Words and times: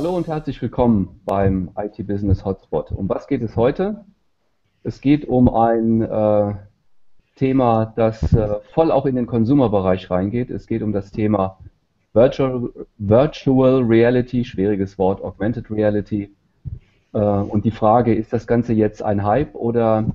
Hallo 0.00 0.16
und 0.16 0.28
herzlich 0.28 0.62
willkommen 0.62 1.20
beim 1.26 1.72
IT 1.76 2.06
Business 2.06 2.42
Hotspot. 2.42 2.90
Um 2.90 3.06
was 3.10 3.26
geht 3.26 3.42
es 3.42 3.54
heute? 3.54 4.02
Es 4.82 5.02
geht 5.02 5.28
um 5.28 5.54
ein 5.54 6.00
äh, 6.00 6.54
Thema, 7.36 7.92
das 7.96 8.32
äh, 8.32 8.60
voll 8.72 8.92
auch 8.92 9.04
in 9.04 9.14
den 9.14 9.26
Consumer-Bereich 9.26 10.10
reingeht. 10.10 10.48
Es 10.48 10.66
geht 10.66 10.80
um 10.80 10.94
das 10.94 11.10
Thema 11.10 11.58
Virtual, 12.14 12.70
Virtual 12.96 13.82
Reality, 13.82 14.42
schwieriges 14.42 14.98
Wort, 14.98 15.22
Augmented 15.22 15.70
Reality. 15.70 16.34
Äh, 17.12 17.18
und 17.18 17.66
die 17.66 17.70
Frage, 17.70 18.14
ist 18.14 18.32
das 18.32 18.46
Ganze 18.46 18.72
jetzt 18.72 19.02
ein 19.02 19.22
Hype 19.22 19.54
oder 19.54 20.06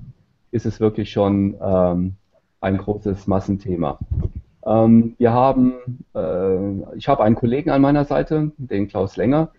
ist 0.50 0.66
es 0.66 0.80
wirklich 0.80 1.12
schon 1.12 1.54
ähm, 1.62 2.16
ein 2.60 2.76
großes 2.76 3.28
Massenthema? 3.28 4.00
Ähm, 4.66 5.14
wir 5.18 5.32
haben, 5.32 6.04
äh, 6.12 6.96
ich 6.96 7.06
habe 7.06 7.22
einen 7.22 7.36
Kollegen 7.36 7.70
an 7.70 7.80
meiner 7.80 8.04
Seite, 8.04 8.50
den 8.56 8.88
Klaus 8.88 9.16
Länger, 9.16 9.52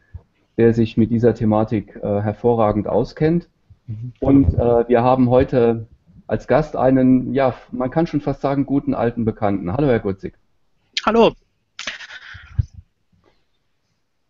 der 0.57 0.73
sich 0.73 0.97
mit 0.97 1.11
dieser 1.11 1.35
Thematik 1.35 1.95
äh, 1.95 2.21
hervorragend 2.21 2.87
auskennt. 2.87 3.47
Mhm. 3.85 4.13
Und 4.19 4.53
äh, 4.55 4.87
wir 4.87 5.03
haben 5.03 5.29
heute 5.29 5.87
als 6.25 6.47
Gast 6.47 6.75
einen, 6.75 7.33
ja, 7.33 7.53
man 7.71 7.89
kann 7.89 8.07
schon 8.07 8.21
fast 8.21 8.41
sagen, 8.41 8.65
guten 8.65 8.93
alten 8.93 9.23
Bekannten. 9.23 9.71
Hallo, 9.71 9.87
Herr 9.87 9.99
Gutzig. 9.99 10.33
Hallo. 11.05 11.31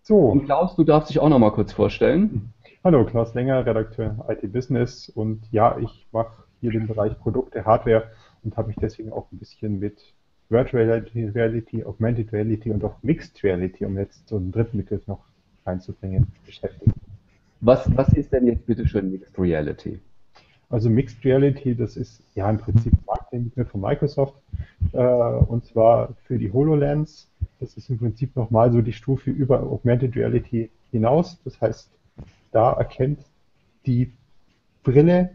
So. 0.03 0.17
Und 0.17 0.45
Klaus, 0.45 0.76
du 0.76 0.84
darfst 0.84 1.09
dich 1.09 1.20
auch 1.20 1.30
noch 1.30 1.40
mal 1.40 1.52
kurz 1.52 1.73
vorstellen. 1.73 2.53
Hallo, 2.84 3.03
Klaus 3.05 3.34
Länger, 3.34 3.66
Redakteur 3.66 4.25
IT 4.30 4.53
Business. 4.53 5.09
Und 5.09 5.41
ja, 5.52 5.78
ich 5.80 6.08
mache 6.12 6.44
hier 6.62 6.72
den 6.72 6.88
Bereich 6.88 7.17
Produkte, 7.20 7.66
Hardware 7.66 8.12
und 8.44 8.55
habe 8.58 8.67
mich 8.67 8.78
deswegen 8.80 9.12
auch 9.12 9.31
ein 9.31 9.39
bisschen 9.39 9.80
mit 9.80 10.14
Virtual 10.50 10.84
Reality, 11.09 11.84
Augmented 11.84 12.31
Reality 12.31 12.72
und 12.72 12.84
auch 12.86 12.95
Mixed 13.02 13.44
Reality, 13.44 13.86
um 13.86 13.98
jetzt 13.98 14.30
so 14.30 14.38
einen 14.38 14.52
dritten 14.52 14.78
Begriff 14.78 15.05
noch 15.08 15.25
reinzubringen, 15.67 16.27
beschäftigt. 16.45 16.95
Was, 17.61 17.89
was 17.95 18.13
ist 18.13 18.31
denn 18.31 18.47
jetzt 18.47 18.65
bitte 18.65 18.87
schön 18.87 19.11
Mixed 19.11 19.37
Reality? 19.37 19.99
Also 20.69 20.89
Mixed 20.89 21.23
Reality, 21.23 21.75
das 21.75 21.95
ist 21.95 22.21
ja 22.35 22.49
im 22.49 22.57
Prinzip 22.57 22.93
Marketingbegriff 23.05 23.69
von 23.69 23.81
Microsoft 23.81 24.35
äh, 24.93 24.97
und 24.97 25.65
zwar 25.65 26.13
für 26.25 26.38
die 26.38 26.51
HoloLens. 26.51 27.27
Das 27.59 27.75
ist 27.77 27.89
im 27.89 27.97
Prinzip 27.97 28.35
nochmal 28.35 28.71
so 28.71 28.81
die 28.81 28.93
Stufe 28.93 29.31
über 29.31 29.61
Augmented 29.61 30.15
Reality 30.15 30.69
hinaus. 30.91 31.39
Das 31.43 31.59
heißt, 31.59 31.89
da 32.51 32.73
erkennt 32.73 33.19
die 33.85 34.11
Brille, 34.83 35.31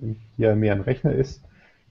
die 0.00 0.16
ja 0.36 0.54
mehr 0.54 0.74
ein 0.74 0.80
Rechner 0.80 1.12
ist, 1.12 1.42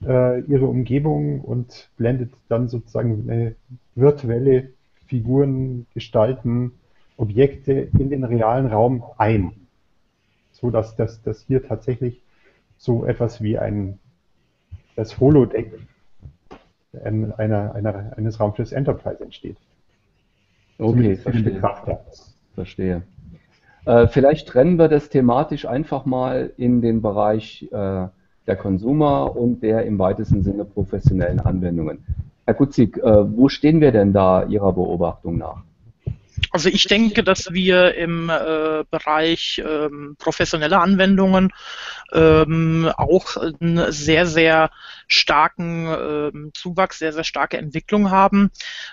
äh, 0.06 0.40
ihre 0.42 0.66
Umgebung 0.66 1.40
und 1.40 1.88
blendet 1.96 2.32
dann 2.48 2.68
sozusagen 2.68 3.56
virtuelle 3.94 4.70
Figuren, 5.06 5.86
Gestalten, 5.94 6.72
Objekte 7.16 7.72
in 7.72 8.10
den 8.10 8.24
realen 8.24 8.66
Raum 8.66 9.04
ein. 9.18 9.52
So 10.52 10.70
dass 10.70 10.96
das, 10.96 11.22
das 11.22 11.42
hier 11.42 11.66
tatsächlich 11.66 12.20
so 12.76 13.04
etwas 13.04 13.42
wie 13.42 13.58
ein 13.58 13.98
das 14.96 15.18
Holodeck 15.18 15.72
einer, 17.02 17.74
einer, 17.74 18.12
eines 18.16 18.38
Raumschiffs 18.38 18.72
Enterprise 18.72 19.22
entsteht. 19.22 19.56
Okay, 20.78 21.16
verstehe. 21.16 21.62
Verstehe. 22.54 23.02
Äh, 23.86 24.06
vielleicht 24.06 24.48
trennen 24.48 24.78
wir 24.78 24.88
das 24.88 25.08
thematisch 25.08 25.66
einfach 25.66 26.04
mal 26.04 26.52
in 26.56 26.80
den 26.80 27.02
Bereich 27.02 27.68
äh, 27.72 28.06
der 28.46 28.56
Consumer 28.56 29.36
und 29.36 29.62
der 29.62 29.84
im 29.84 29.98
weitesten 29.98 30.42
Sinne 30.42 30.64
professionellen 30.64 31.40
Anwendungen. 31.40 32.04
Herr 32.46 32.54
Kutzig, 32.54 32.96
äh, 32.98 33.36
wo 33.36 33.48
stehen 33.48 33.80
wir 33.80 33.92
denn 33.92 34.12
da 34.12 34.44
Ihrer 34.44 34.72
Beobachtung 34.72 35.38
nach? 35.38 35.62
Also 36.54 36.68
ich 36.68 36.86
denke, 36.86 37.24
dass 37.24 37.52
wir 37.52 37.96
im 37.96 38.30
äh, 38.30 38.84
Bereich 38.88 39.60
ähm, 39.66 40.14
professioneller 40.20 40.80
Anwendungen 40.80 41.52
ähm, 42.14 42.90
auch 42.96 43.36
einen 43.36 43.92
sehr, 43.92 44.26
sehr 44.26 44.70
starken 45.08 45.86
ähm, 45.86 46.50
Zuwachs, 46.54 46.98
sehr, 46.98 47.12
sehr 47.12 47.24
starke 47.24 47.58
Entwicklung 47.58 48.10
haben. 48.10 48.50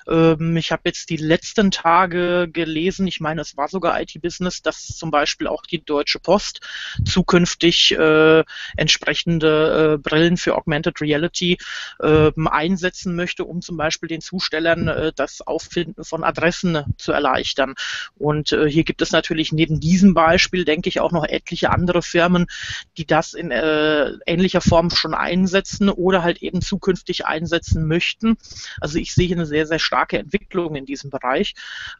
Ähm, 0.07 0.57
ich 0.57 0.71
habe 0.71 0.83
jetzt 0.85 1.09
die 1.09 1.17
letzten 1.17 1.71
Tage 1.71 2.49
gelesen, 2.51 3.07
ich 3.07 3.19
meine, 3.19 3.41
es 3.41 3.55
war 3.57 3.67
sogar 3.67 3.99
IT-Business, 4.01 4.61
dass 4.61 4.87
zum 4.87 5.11
Beispiel 5.11 5.47
auch 5.47 5.63
die 5.63 5.83
Deutsche 5.83 6.19
Post 6.19 6.61
zukünftig 7.05 7.97
äh, 7.97 8.43
entsprechende 8.75 9.93
äh, 9.93 9.97
Brillen 9.97 10.37
für 10.37 10.55
Augmented 10.55 11.01
Reality 11.01 11.57
äh, 11.99 12.31
einsetzen 12.45 13.15
möchte, 13.15 13.45
um 13.45 13.61
zum 13.61 13.77
Beispiel 13.77 14.09
den 14.09 14.21
Zustellern 14.21 14.87
äh, 14.87 15.11
das 15.15 15.41
Auffinden 15.41 16.03
von 16.03 16.23
Adressen 16.23 16.83
zu 16.97 17.11
erleichtern. 17.11 17.75
Und 18.17 18.51
äh, 18.51 18.69
hier 18.69 18.83
gibt 18.83 19.01
es 19.01 19.11
natürlich 19.11 19.51
neben 19.51 19.79
diesem 19.79 20.13
Beispiel, 20.13 20.65
denke 20.65 20.89
ich, 20.89 20.99
auch 20.99 21.11
noch 21.11 21.25
etliche 21.25 21.71
andere 21.71 22.01
Firmen, 22.01 22.47
die 22.97 23.05
das 23.11 23.33
in 23.33 23.51
äh, 23.51 24.11
ähnlicher 24.25 24.61
Form 24.61 24.89
schon 24.89 25.13
einsetzen 25.13 25.89
oder 25.89 26.23
halt 26.23 26.41
eben 26.41 26.61
zukünftig 26.61 27.25
einsetzen 27.25 27.87
möchten. 27.87 28.37
Also 28.79 28.97
ich 28.97 29.13
sehe 29.13 29.33
eine 29.33 29.45
sehr, 29.45 29.67
sehr 29.67 29.79
starke 29.79 30.17
Entwicklung 30.17 30.75
in 30.75 30.85
diesem 30.85 31.09
Bereich. 31.09 31.53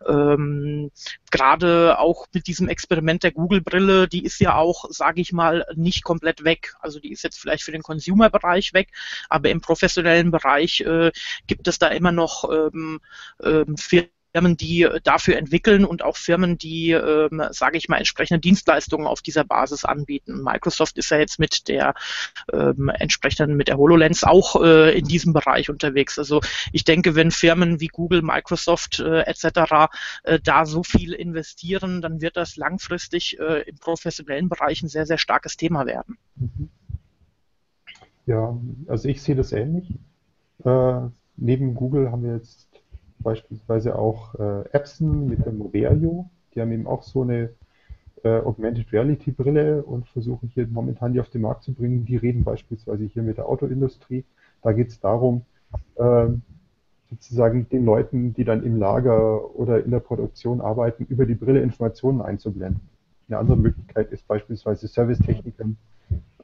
Ähm, 0.07 0.91
Gerade 1.31 1.99
auch 1.99 2.27
mit 2.33 2.47
diesem 2.47 2.69
Experiment 2.69 3.23
der 3.23 3.31
Google-Brille, 3.31 4.07
die 4.07 4.23
ist 4.23 4.39
ja 4.39 4.55
auch, 4.55 4.85
sage 4.89 5.21
ich 5.21 5.31
mal, 5.33 5.65
nicht 5.75 6.03
komplett 6.03 6.43
weg. 6.43 6.73
Also 6.79 6.99
die 6.99 7.11
ist 7.11 7.23
jetzt 7.23 7.39
vielleicht 7.39 7.63
für 7.63 7.71
den 7.71 7.83
Consumer-Bereich 7.83 8.73
weg, 8.73 8.89
aber 9.29 9.49
im 9.49 9.61
professionellen 9.61 10.31
Bereich 10.31 10.81
äh, 10.81 11.11
gibt 11.47 11.67
es 11.67 11.79
da 11.79 11.87
immer 11.87 12.11
noch 12.11 12.49
ähm, 12.49 12.99
ähm, 13.43 13.75
die 14.33 14.83
äh, 14.83 15.01
dafür 15.03 15.37
entwickeln 15.37 15.85
und 15.85 16.03
auch 16.03 16.17
Firmen, 16.17 16.57
die, 16.57 16.91
ähm, 16.91 17.43
sage 17.51 17.77
ich 17.77 17.89
mal, 17.89 17.97
entsprechende 17.97 18.39
Dienstleistungen 18.39 19.07
auf 19.07 19.21
dieser 19.21 19.43
Basis 19.43 19.85
anbieten. 19.85 20.41
Microsoft 20.41 20.97
ist 20.97 21.11
ja 21.11 21.19
jetzt 21.19 21.39
mit 21.39 21.67
der 21.67 21.93
ähm, 22.53 22.89
entsprechenden, 22.89 23.57
mit 23.57 23.67
der 23.67 23.77
HoloLens 23.77 24.23
auch 24.23 24.61
äh, 24.61 24.97
in 24.97 25.05
diesem 25.05 25.33
Bereich 25.33 25.69
unterwegs. 25.69 26.17
Also 26.17 26.41
ich 26.71 26.85
denke, 26.85 27.15
wenn 27.15 27.31
Firmen 27.31 27.79
wie 27.79 27.87
Google, 27.87 28.21
Microsoft 28.21 28.99
äh, 28.99 29.21
etc. 29.21 29.89
Äh, 30.23 30.39
da 30.41 30.65
so 30.65 30.83
viel 30.83 31.13
investieren, 31.13 32.01
dann 32.01 32.21
wird 32.21 32.37
das 32.37 32.55
langfristig 32.55 33.37
äh, 33.39 33.61
im 33.63 33.77
professionellen 33.77 34.47
Bereich 34.47 34.81
ein 34.81 34.89
sehr, 34.89 35.05
sehr 35.05 35.17
starkes 35.17 35.57
Thema 35.57 35.85
werden. 35.85 36.17
Ja, 38.25 38.57
also 38.87 39.09
ich 39.09 39.21
sehe 39.21 39.35
das 39.35 39.51
ähnlich. 39.51 39.99
Äh, 40.63 41.01
neben 41.37 41.73
Google 41.73 42.11
haben 42.11 42.23
wir 42.23 42.35
jetzt 42.35 42.70
beispielsweise 43.21 43.97
auch 43.97 44.35
äh, 44.35 44.69
Epson 44.71 45.27
mit 45.27 45.45
der 45.45 45.53
Moverio. 45.53 46.29
Die 46.53 46.61
haben 46.61 46.71
eben 46.71 46.87
auch 46.87 47.03
so 47.03 47.21
eine 47.21 47.49
äh, 48.23 48.39
Augmented 48.39 48.91
Reality 48.91 49.31
Brille 49.31 49.83
und 49.83 50.07
versuchen 50.07 50.49
hier 50.53 50.67
momentan 50.67 51.13
die 51.13 51.19
auf 51.19 51.29
den 51.29 51.41
Markt 51.41 51.63
zu 51.63 51.73
bringen. 51.73 52.05
Die 52.05 52.17
reden 52.17 52.43
beispielsweise 52.43 53.05
hier 53.05 53.23
mit 53.23 53.37
der 53.37 53.47
Autoindustrie. 53.47 54.25
Da 54.61 54.73
geht 54.73 54.89
es 54.89 54.99
darum, 54.99 55.43
äh, 55.95 56.27
sozusagen 57.09 57.67
den 57.69 57.85
Leuten, 57.85 58.33
die 58.33 58.43
dann 58.43 58.63
im 58.63 58.77
Lager 58.77 59.55
oder 59.55 59.83
in 59.83 59.91
der 59.91 59.99
Produktion 59.99 60.61
arbeiten, 60.61 61.05
über 61.05 61.25
die 61.25 61.35
Brille 61.35 61.61
Informationen 61.61 62.21
einzublenden. 62.21 62.81
Eine 63.27 63.39
andere 63.39 63.57
Möglichkeit 63.57 64.11
ist 64.11 64.27
beispielsweise 64.27 64.87
Servicetechnikern 64.87 65.77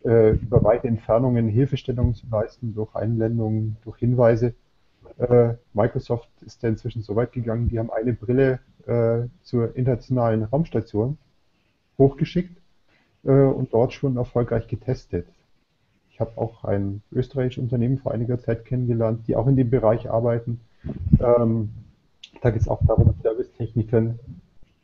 äh, 0.03 0.31
über 0.31 0.63
weite 0.63 0.87
Entfernungen 0.87 1.47
Hilfestellungen 1.47 2.13
zu 2.13 2.27
leisten 2.31 2.73
durch 2.73 2.95
Einblendungen, 2.95 3.77
durch 3.83 3.97
Hinweise 3.97 4.53
äh, 5.17 5.55
Microsoft 5.73 6.29
ist 6.45 6.63
da 6.63 6.67
inzwischen 6.67 7.01
so 7.01 7.15
weit 7.15 7.31
gegangen, 7.31 7.69
die 7.69 7.79
haben 7.79 7.91
eine 7.91 8.13
Brille 8.13 8.59
äh, 8.85 9.27
zur 9.43 9.75
internationalen 9.75 10.43
Raumstation 10.43 11.17
hochgeschickt 11.97 12.57
äh, 13.23 13.31
und 13.31 13.73
dort 13.73 13.93
schon 13.93 14.17
erfolgreich 14.17 14.67
getestet. 14.67 15.27
Ich 16.11 16.19
habe 16.19 16.37
auch 16.37 16.63
ein 16.63 17.01
österreichisches 17.11 17.63
Unternehmen 17.63 17.99
vor 17.99 18.11
einiger 18.11 18.39
Zeit 18.39 18.65
kennengelernt, 18.65 19.27
die 19.27 19.35
auch 19.35 19.47
in 19.47 19.55
dem 19.55 19.69
Bereich 19.69 20.09
arbeiten. 20.09 20.59
Ähm, 21.19 21.69
da 22.41 22.49
geht 22.49 22.61
es 22.61 22.67
auch 22.67 22.79
darum, 22.85 23.13
Servicetechnikern 23.21 24.19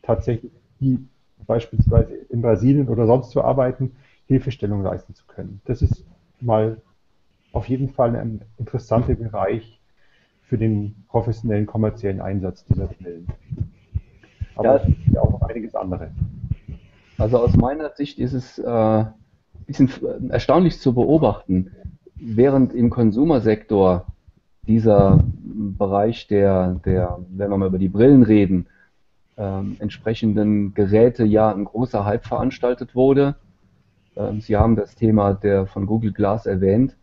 tatsächlich, 0.01 0.51
die 0.79 0.99
beispielsweise 1.45 2.13
in 2.29 2.41
Brasilien 2.41 2.89
oder 2.89 3.05
sonst 3.05 3.31
zu 3.31 3.43
arbeiten, 3.43 3.95
Hilfestellung 4.27 4.83
leisten 4.83 5.15
zu 5.15 5.25
können. 5.25 5.61
Das 5.65 5.81
ist 5.81 6.05
mal 6.39 6.81
auf 7.51 7.67
jeden 7.67 7.89
Fall 7.89 8.15
ein 8.15 8.41
interessanter 8.57 9.15
Bereich, 9.15 9.79
für 10.53 10.59
den 10.59 10.93
professionellen 11.07 11.65
kommerziellen 11.65 12.21
Einsatz 12.21 12.63
dieser 12.65 12.85
Brillen. 12.85 13.25
Aber 14.55 14.81
es 14.81 14.85
gibt 14.85 15.11
ja 15.11 15.21
auch 15.21 15.31
noch 15.31 15.41
einiges 15.41 15.73
andere. 15.73 16.11
Also 17.17 17.39
aus 17.39 17.55
meiner 17.55 17.89
Sicht 17.95 18.19
ist 18.19 18.33
es 18.33 18.59
äh, 18.59 18.69
ein 18.69 19.15
bisschen 19.65 19.89
erstaunlich 20.29 20.79
zu 20.79 20.93
beobachten, 20.93 21.71
während 22.13 22.75
im 22.75 22.91
Konsumersektor 22.91 24.05
dieser 24.67 25.23
Bereich 25.41 26.27
der, 26.27 26.79
der, 26.85 27.17
wenn 27.31 27.49
wir 27.49 27.57
mal 27.57 27.69
über 27.69 27.79
die 27.79 27.89
Brillen 27.89 28.21
reden, 28.21 28.67
ähm, 29.37 29.77
entsprechenden 29.79 30.75
Geräte 30.75 31.23
ja 31.23 31.51
ein 31.51 31.65
großer 31.65 32.05
Hype 32.05 32.27
veranstaltet 32.27 32.93
wurde. 32.93 33.37
Ähm, 34.15 34.39
Sie 34.39 34.55
haben 34.55 34.75
das 34.75 34.93
Thema 34.93 35.33
der 35.33 35.65
von 35.65 35.87
Google 35.87 36.13
Glass 36.13 36.45
erwähnt. 36.45 36.95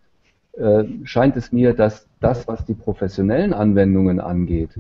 Äh, 0.53 0.85
scheint 1.05 1.37
es 1.37 1.53
mir, 1.53 1.75
dass 1.75 2.09
das, 2.21 2.49
was 2.49 2.65
die 2.65 2.75
professionellen 2.75 3.53
Anwendungen 3.53 4.21
angeht, 4.21 4.71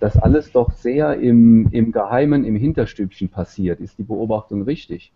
das 0.00 0.16
alles 0.16 0.52
doch 0.52 0.72
sehr 0.72 1.14
im, 1.18 1.68
im 1.70 1.92
Geheimen, 1.92 2.44
im 2.44 2.56
Hinterstübchen 2.56 3.28
passiert. 3.28 3.80
Ist 3.80 3.98
die 3.98 4.02
Beobachtung 4.02 4.62
richtig? 4.62 5.12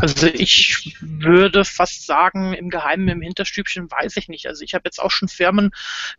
Also 0.00 0.28
ich 0.28 0.96
würde 1.00 1.64
fast 1.64 2.06
sagen, 2.06 2.52
im 2.52 2.70
Geheimen, 2.70 3.08
im 3.08 3.20
Hinterstübchen 3.20 3.90
weiß 3.90 4.16
ich 4.16 4.28
nicht. 4.28 4.46
Also 4.46 4.62
ich 4.62 4.74
habe 4.74 4.82
jetzt 4.84 5.00
auch 5.00 5.10
schon 5.10 5.26
Firmen 5.26 5.72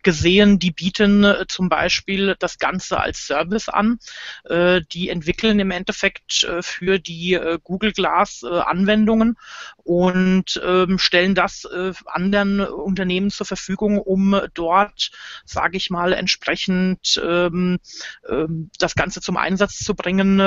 gesehen, 0.03 0.59
die 0.59 0.71
bieten 0.71 1.23
äh, 1.23 1.45
zum 1.47 1.69
Beispiel 1.69 2.35
das 2.39 2.59
Ganze 2.59 2.99
als 2.99 3.25
Service 3.25 3.69
an. 3.69 3.99
Äh, 4.43 4.81
die 4.91 5.07
entwickeln 5.07 5.61
im 5.61 5.71
Endeffekt 5.71 6.43
äh, 6.43 6.61
für 6.61 6.99
die 6.99 7.39
Google 7.63 7.93
Glass 7.93 8.43
Anwendungen 8.43 9.37
und 9.77 10.61
ähm, 10.65 10.99
stellen 10.99 11.35
das 11.35 11.65
anderen 12.05 12.59
Unternehmen 12.59 13.29
zur 13.29 13.45
Verfügung, 13.45 13.97
um 13.97 14.39
dort, 14.53 15.11
sage 15.45 15.77
ich 15.77 15.89
mal, 15.89 16.13
entsprechend 16.13 17.21
ähm, 17.23 17.79
ähm, 18.27 18.71
das 18.77 18.95
Ganze 18.95 19.21
zum 19.21 19.37
Einsatz 19.37 19.79
zu 19.79 19.95
bringen 19.95 20.39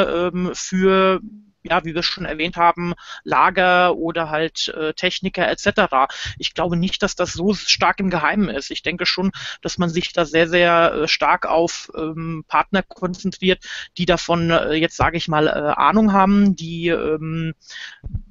für 0.55 1.21
ja, 1.65 1.85
wie 1.85 1.95
wir 1.95 2.03
schon 2.03 2.25
erwähnt 2.25 2.57
haben, 2.57 2.95
Lager 3.25 3.97
oder 3.97 4.31
halt 4.31 4.69
äh, 4.69 4.95
Techniker 4.95 5.49
etc. 5.49 6.13
Ich 6.39 6.55
glaube 6.55 6.77
nicht, 6.77 7.03
dass 7.03 7.15
das 7.15 7.33
so 7.33 7.55
stark 7.55 8.01
im 8.01 8.11
Geheimen 8.11 8.49
ist. 8.49 8.71
Ich 8.71 8.83
denke 8.83 9.07
schon, 9.07 9.33
dass 9.61 9.79
man 9.79 9.89
sich 9.89 10.13
da 10.13 10.25
sehr, 10.25 10.49
sehr 10.49 10.93
äh, 10.93 11.09
stark 11.09 11.47
auf 11.47 11.91
ähm, 11.97 12.45
Partner 12.49 12.83
konzentriert, 12.83 13.65
die 13.99 14.07
davon 14.07 14.51
äh, 14.51 14.75
jetzt, 14.75 14.97
sage 14.97 15.17
ich 15.17 15.29
mal, 15.29 15.47
äh, 15.47 15.51
Ahnung 15.51 16.13
haben, 16.13 16.57
die 16.57 16.89
ähm, 16.89 17.55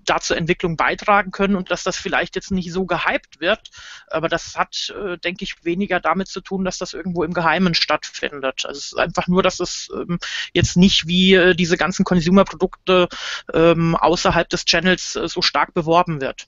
da 0.06 0.19
zur 0.19 0.38
Entwicklung 0.38 0.75
beitragen 0.77 1.31
können 1.31 1.56
und 1.56 1.71
dass 1.71 1.83
das 1.83 1.98
vielleicht 1.98 2.36
jetzt 2.36 2.51
nicht 2.51 2.71
so 2.71 2.86
gehypt 2.86 3.39
wird. 3.39 3.69
Aber 4.07 4.27
das 4.27 4.57
hat, 4.57 4.94
äh, 4.98 5.18
denke 5.18 5.44
ich, 5.44 5.63
weniger 5.63 6.00
damit 6.00 6.27
zu 6.27 6.42
tun, 6.42 6.63
dass 6.63 6.77
das 6.77 6.94
irgendwo 6.94 7.24
im 7.24 7.33
Geheimen 7.33 7.74
stattfindet. 7.74 8.65
Also 8.65 8.77
es 8.77 8.86
ist 8.88 8.98
einfach 8.98 9.27
nur, 9.27 9.44
dass 9.44 9.59
es 9.59 9.89
ähm, 9.94 10.19
jetzt 10.53 10.77
nicht 10.77 11.07
wie 11.07 11.33
äh, 11.33 11.56
diese 11.56 11.77
ganzen 11.77 12.06
Consumer-Produkte 12.06 13.07
ähm, 13.53 13.95
außerhalb 13.95 14.50
des 14.50 14.65
Channels 14.65 15.15
äh, 15.15 15.27
so 15.27 15.42
stark 15.42 15.74
beworben 15.74 16.21
wird. 16.21 16.47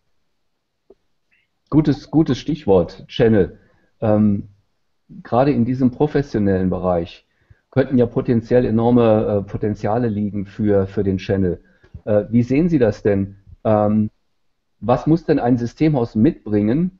Gutes, 1.69 2.11
gutes 2.11 2.37
Stichwort, 2.37 3.07
Channel. 3.07 3.59
Ähm, 3.99 4.49
gerade 5.23 5.51
in 5.51 5.65
diesem 5.65 5.91
professionellen 5.91 6.69
Bereich 6.69 7.25
könnten 7.71 7.97
ja 7.97 8.05
potenziell 8.05 8.65
enorme 8.65 9.43
äh, 9.47 9.49
Potenziale 9.49 10.07
liegen 10.07 10.45
für, 10.45 10.85
für 10.85 11.03
den 11.03 11.17
Channel. 11.17 11.63
Äh, 12.05 12.25
wie 12.29 12.43
sehen 12.43 12.69
Sie 12.69 12.77
das 12.77 13.01
denn? 13.01 13.37
Ähm, 13.63 14.09
was 14.79 15.07
muss 15.07 15.25
denn 15.25 15.39
ein 15.39 15.57
Systemhaus 15.57 16.15
mitbringen, 16.15 16.99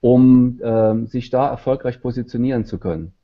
um 0.00 0.60
ähm, 0.62 1.06
sich 1.06 1.30
da 1.30 1.48
erfolgreich 1.48 2.00
positionieren 2.00 2.64
zu 2.64 2.78
können? 2.78 3.14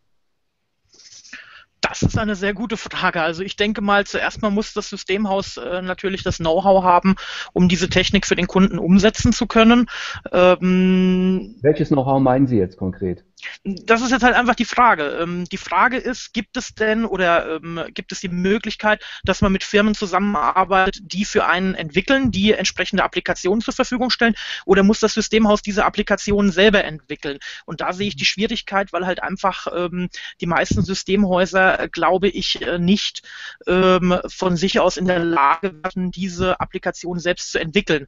Das 1.80 2.02
ist 2.02 2.18
eine 2.18 2.34
sehr 2.34 2.54
gute 2.54 2.76
Frage. 2.76 3.22
Also 3.22 3.42
ich 3.42 3.56
denke 3.56 3.80
mal, 3.80 4.04
zuerst 4.04 4.42
mal 4.42 4.50
muss 4.50 4.74
das 4.74 4.90
Systemhaus 4.90 5.56
äh, 5.56 5.80
natürlich 5.80 6.22
das 6.22 6.36
Know-how 6.36 6.84
haben, 6.84 7.14
um 7.52 7.68
diese 7.68 7.88
Technik 7.88 8.26
für 8.26 8.36
den 8.36 8.46
Kunden 8.46 8.78
umsetzen 8.78 9.32
zu 9.32 9.46
können. 9.46 9.86
Ähm, 10.30 11.56
Welches 11.62 11.88
Know-how 11.88 12.20
meinen 12.20 12.46
Sie 12.46 12.58
jetzt 12.58 12.76
konkret? 12.76 13.24
Das 13.64 14.02
ist 14.02 14.10
jetzt 14.10 14.22
halt 14.22 14.34
einfach 14.34 14.54
die 14.54 14.64
Frage. 14.64 15.18
Ähm, 15.20 15.44
die 15.44 15.56
Frage 15.56 15.96
ist, 15.96 16.32
gibt 16.32 16.56
es 16.56 16.74
denn 16.74 17.04
oder 17.04 17.56
ähm, 17.56 17.80
gibt 17.94 18.12
es 18.12 18.20
die 18.20 18.28
Möglichkeit, 18.28 19.04
dass 19.24 19.40
man 19.40 19.52
mit 19.52 19.64
Firmen 19.64 19.94
zusammenarbeitet, 19.94 21.02
die 21.02 21.24
für 21.24 21.46
einen 21.46 21.74
entwickeln, 21.74 22.30
die 22.30 22.52
entsprechende 22.52 23.04
Applikationen 23.04 23.60
zur 23.60 23.74
Verfügung 23.74 24.10
stellen, 24.10 24.34
oder 24.66 24.82
muss 24.82 25.00
das 25.00 25.14
Systemhaus 25.14 25.62
diese 25.62 25.84
Applikationen 25.84 26.50
selber 26.50 26.84
entwickeln? 26.84 27.38
Und 27.66 27.80
da 27.80 27.92
sehe 27.92 28.08
ich 28.08 28.16
die 28.16 28.24
Schwierigkeit, 28.24 28.92
weil 28.92 29.06
halt 29.06 29.22
einfach 29.22 29.66
ähm, 29.74 30.08
die 30.40 30.46
meisten 30.46 30.82
Systemhäuser, 30.82 31.88
glaube 31.88 32.28
ich, 32.28 32.62
äh, 32.62 32.78
nicht 32.78 33.22
ähm, 33.66 34.18
von 34.26 34.56
sich 34.56 34.80
aus 34.80 34.96
in 34.96 35.06
der 35.06 35.20
Lage 35.20 35.82
werden, 35.82 36.10
diese 36.10 36.60
Applikation 36.60 37.18
selbst 37.18 37.52
zu 37.52 37.60
entwickeln. 37.60 38.06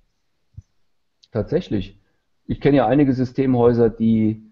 Tatsächlich. 1.33 1.97
Ich 2.47 2.61
kenne 2.61 2.79
ja 2.79 2.87
einige 2.87 3.15
Systemhäuser, 3.15 3.91
die 3.91 4.50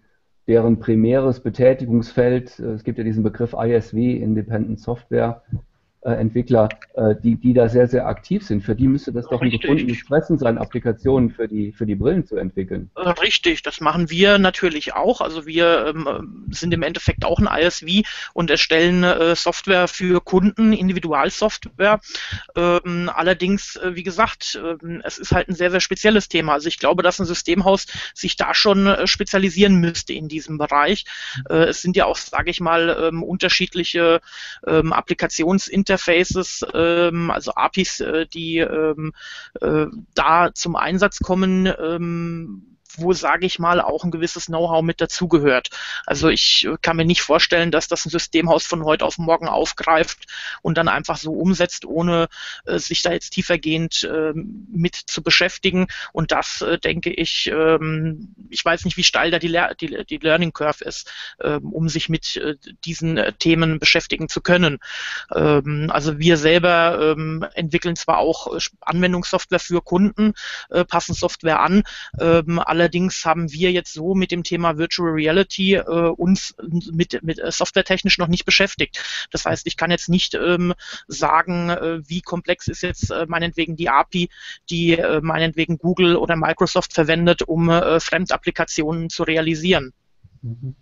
deren 0.48 0.78
primäres 0.78 1.40
Betätigungsfeld, 1.40 2.58
äh, 2.58 2.72
es 2.72 2.82
gibt 2.82 2.98
ja 2.98 3.04
diesen 3.04 3.22
Begriff 3.22 3.54
ISW, 3.54 4.16
Independent 4.16 4.80
Software, 4.80 5.42
äh, 6.08 6.14
Entwickler, 6.14 6.68
äh, 6.94 7.14
die, 7.22 7.36
die 7.36 7.52
da 7.52 7.68
sehr, 7.68 7.86
sehr 7.86 8.06
aktiv 8.06 8.42
sind. 8.44 8.62
Für 8.62 8.74
die 8.74 8.88
müsste 8.88 9.12
das 9.12 9.26
doch 9.26 9.42
ein 9.42 9.50
gefundenes 9.50 10.00
Fressen 10.00 10.38
sein, 10.38 10.56
Applikationen 10.56 11.30
für 11.30 11.46
die, 11.46 11.72
für 11.72 11.84
die 11.84 11.94
Brillen 11.94 12.24
zu 12.24 12.36
entwickeln. 12.36 12.90
Richtig, 12.96 13.62
das 13.62 13.80
machen 13.80 14.08
wir 14.08 14.38
natürlich 14.38 14.94
auch. 14.94 15.20
Also 15.20 15.46
wir 15.46 15.88
ähm, 15.88 16.46
sind 16.50 16.72
im 16.72 16.82
Endeffekt 16.82 17.24
auch 17.24 17.38
ein 17.38 17.46
ISV 17.46 18.08
und 18.32 18.50
erstellen 18.50 19.04
äh, 19.04 19.36
Software 19.36 19.86
für 19.86 20.20
Kunden, 20.22 20.72
Individualsoftware. 20.72 22.00
Ähm, 22.56 23.10
allerdings, 23.14 23.76
äh, 23.76 23.94
wie 23.94 24.02
gesagt, 24.02 24.58
äh, 24.62 24.76
es 25.04 25.18
ist 25.18 25.32
halt 25.32 25.48
ein 25.48 25.54
sehr, 25.54 25.70
sehr 25.70 25.80
spezielles 25.80 26.28
Thema. 26.28 26.54
Also 26.54 26.68
ich 26.68 26.78
glaube, 26.78 27.02
dass 27.02 27.18
ein 27.18 27.26
Systemhaus 27.26 27.86
sich 28.14 28.36
da 28.36 28.54
schon 28.54 28.86
äh, 28.86 29.06
spezialisieren 29.06 29.76
müsste 29.76 30.14
in 30.14 30.28
diesem 30.28 30.56
Bereich. 30.56 31.04
Es 31.48 31.82
sind 31.82 31.96
ja 31.96 32.06
auch, 32.06 32.16
sage 32.16 32.50
ich 32.50 32.60
mal, 32.60 32.96
ähm, 33.00 33.22
unterschiedliche 33.22 34.20
ähm, 34.66 34.92
Applikationsinterfaces 34.92 35.97
Interfaces, 35.98 36.64
ähm, 36.74 37.30
also 37.30 37.52
APIs, 37.54 38.00
äh, 38.00 38.26
die 38.26 38.58
ähm, 38.58 39.12
äh, 39.60 39.86
da 40.14 40.54
zum 40.54 40.76
Einsatz 40.76 41.18
kommen, 41.18 41.66
ähm, 41.66 42.77
wo, 42.96 43.12
sage 43.12 43.46
ich 43.46 43.58
mal, 43.58 43.80
auch 43.80 44.04
ein 44.04 44.10
gewisses 44.10 44.46
Know-how 44.46 44.82
mit 44.82 45.00
dazugehört. 45.00 45.70
Also 46.06 46.28
ich 46.28 46.66
äh, 46.66 46.76
kann 46.80 46.96
mir 46.96 47.04
nicht 47.04 47.22
vorstellen, 47.22 47.70
dass 47.70 47.88
das 47.88 48.06
ein 48.06 48.10
Systemhaus 48.10 48.66
von 48.66 48.84
heute 48.84 49.04
auf 49.04 49.18
morgen 49.18 49.48
aufgreift 49.48 50.26
und 50.62 50.78
dann 50.78 50.88
einfach 50.88 51.16
so 51.16 51.32
umsetzt, 51.32 51.84
ohne 51.84 52.28
äh, 52.64 52.78
sich 52.78 53.02
da 53.02 53.12
jetzt 53.12 53.30
tiefergehend 53.30 54.04
äh, 54.04 54.32
mit 54.34 54.94
zu 54.94 55.22
beschäftigen. 55.22 55.86
Und 56.12 56.32
das, 56.32 56.62
äh, 56.62 56.78
denke 56.78 57.10
ich, 57.10 57.50
ähm, 57.52 58.34
ich 58.48 58.64
weiß 58.64 58.84
nicht, 58.84 58.96
wie 58.96 59.04
steil 59.04 59.30
da 59.30 59.38
die, 59.38 59.48
Le 59.48 59.74
die, 59.80 60.04
die 60.04 60.18
Learning 60.18 60.52
Curve 60.52 60.84
ist, 60.84 61.12
ähm, 61.42 61.72
um 61.72 61.88
sich 61.88 62.08
mit 62.08 62.36
äh, 62.36 62.56
diesen 62.84 63.18
äh, 63.18 63.32
Themen 63.32 63.78
beschäftigen 63.78 64.28
zu 64.28 64.40
können. 64.40 64.78
Ähm, 65.34 65.90
also 65.92 66.18
wir 66.18 66.36
selber 66.36 67.14
ähm, 67.16 67.44
entwickeln 67.54 67.96
zwar 67.96 68.18
auch 68.18 68.56
Anwendungssoftware 68.80 69.58
für 69.60 69.82
Kunden, 69.82 70.34
passen 70.88 71.14
Software 71.14 71.60
an, 71.60 71.82
ähm, 72.20 72.58
Allerdings 72.78 73.24
haben 73.24 73.52
wir 73.52 73.72
jetzt 73.72 73.92
so 73.92 74.14
mit 74.14 74.30
dem 74.30 74.44
Thema 74.44 74.78
Virtual 74.78 75.10
Reality 75.10 75.74
äh, 75.74 75.82
uns 75.82 76.54
mit, 76.92 77.20
mit 77.24 77.40
äh, 77.40 77.50
softwaretechnisch 77.50 78.18
noch 78.18 78.28
nicht 78.28 78.44
beschäftigt. 78.44 79.28
Das 79.32 79.46
heißt, 79.46 79.66
ich 79.66 79.76
kann 79.76 79.90
jetzt 79.90 80.08
nicht 80.08 80.34
ähm, 80.34 80.74
sagen, 81.08 81.70
äh, 81.70 82.08
wie 82.08 82.20
komplex 82.20 82.68
ist 82.68 82.82
jetzt 82.82 83.10
äh, 83.10 83.26
meinetwegen 83.26 83.74
die 83.74 83.88
API, 83.88 84.28
die 84.70 84.92
äh, 84.92 85.20
meinetwegen 85.20 85.78
Google 85.78 86.14
oder 86.14 86.36
Microsoft 86.36 86.92
verwendet, 86.92 87.42
um 87.42 87.68
äh, 87.68 87.98
Fremdapplikationen 87.98 89.10
zu 89.10 89.24
realisieren. 89.24 89.92
Mhm. 90.42 90.76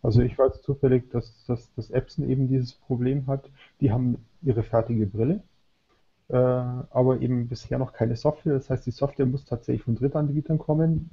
Also 0.00 0.22
ich 0.22 0.38
weiß 0.38 0.62
zufällig, 0.62 1.10
dass, 1.10 1.44
dass, 1.44 1.70
dass 1.74 1.90
Epson 1.90 2.30
eben 2.30 2.48
dieses 2.48 2.72
Problem 2.72 3.26
hat. 3.26 3.50
Die 3.82 3.92
haben 3.92 4.24
ihre 4.40 4.62
fertige 4.62 5.06
Brille, 5.06 5.42
äh, 6.28 6.36
aber 6.36 7.20
eben 7.20 7.48
bisher 7.48 7.78
noch 7.78 7.92
keine 7.92 8.16
Software. 8.16 8.54
Das 8.54 8.70
heißt, 8.70 8.86
die 8.86 8.90
Software 8.90 9.26
muss 9.26 9.44
tatsächlich 9.44 9.82
von 9.82 9.96
Drittanbietern 9.96 10.58
kommen, 10.58 11.10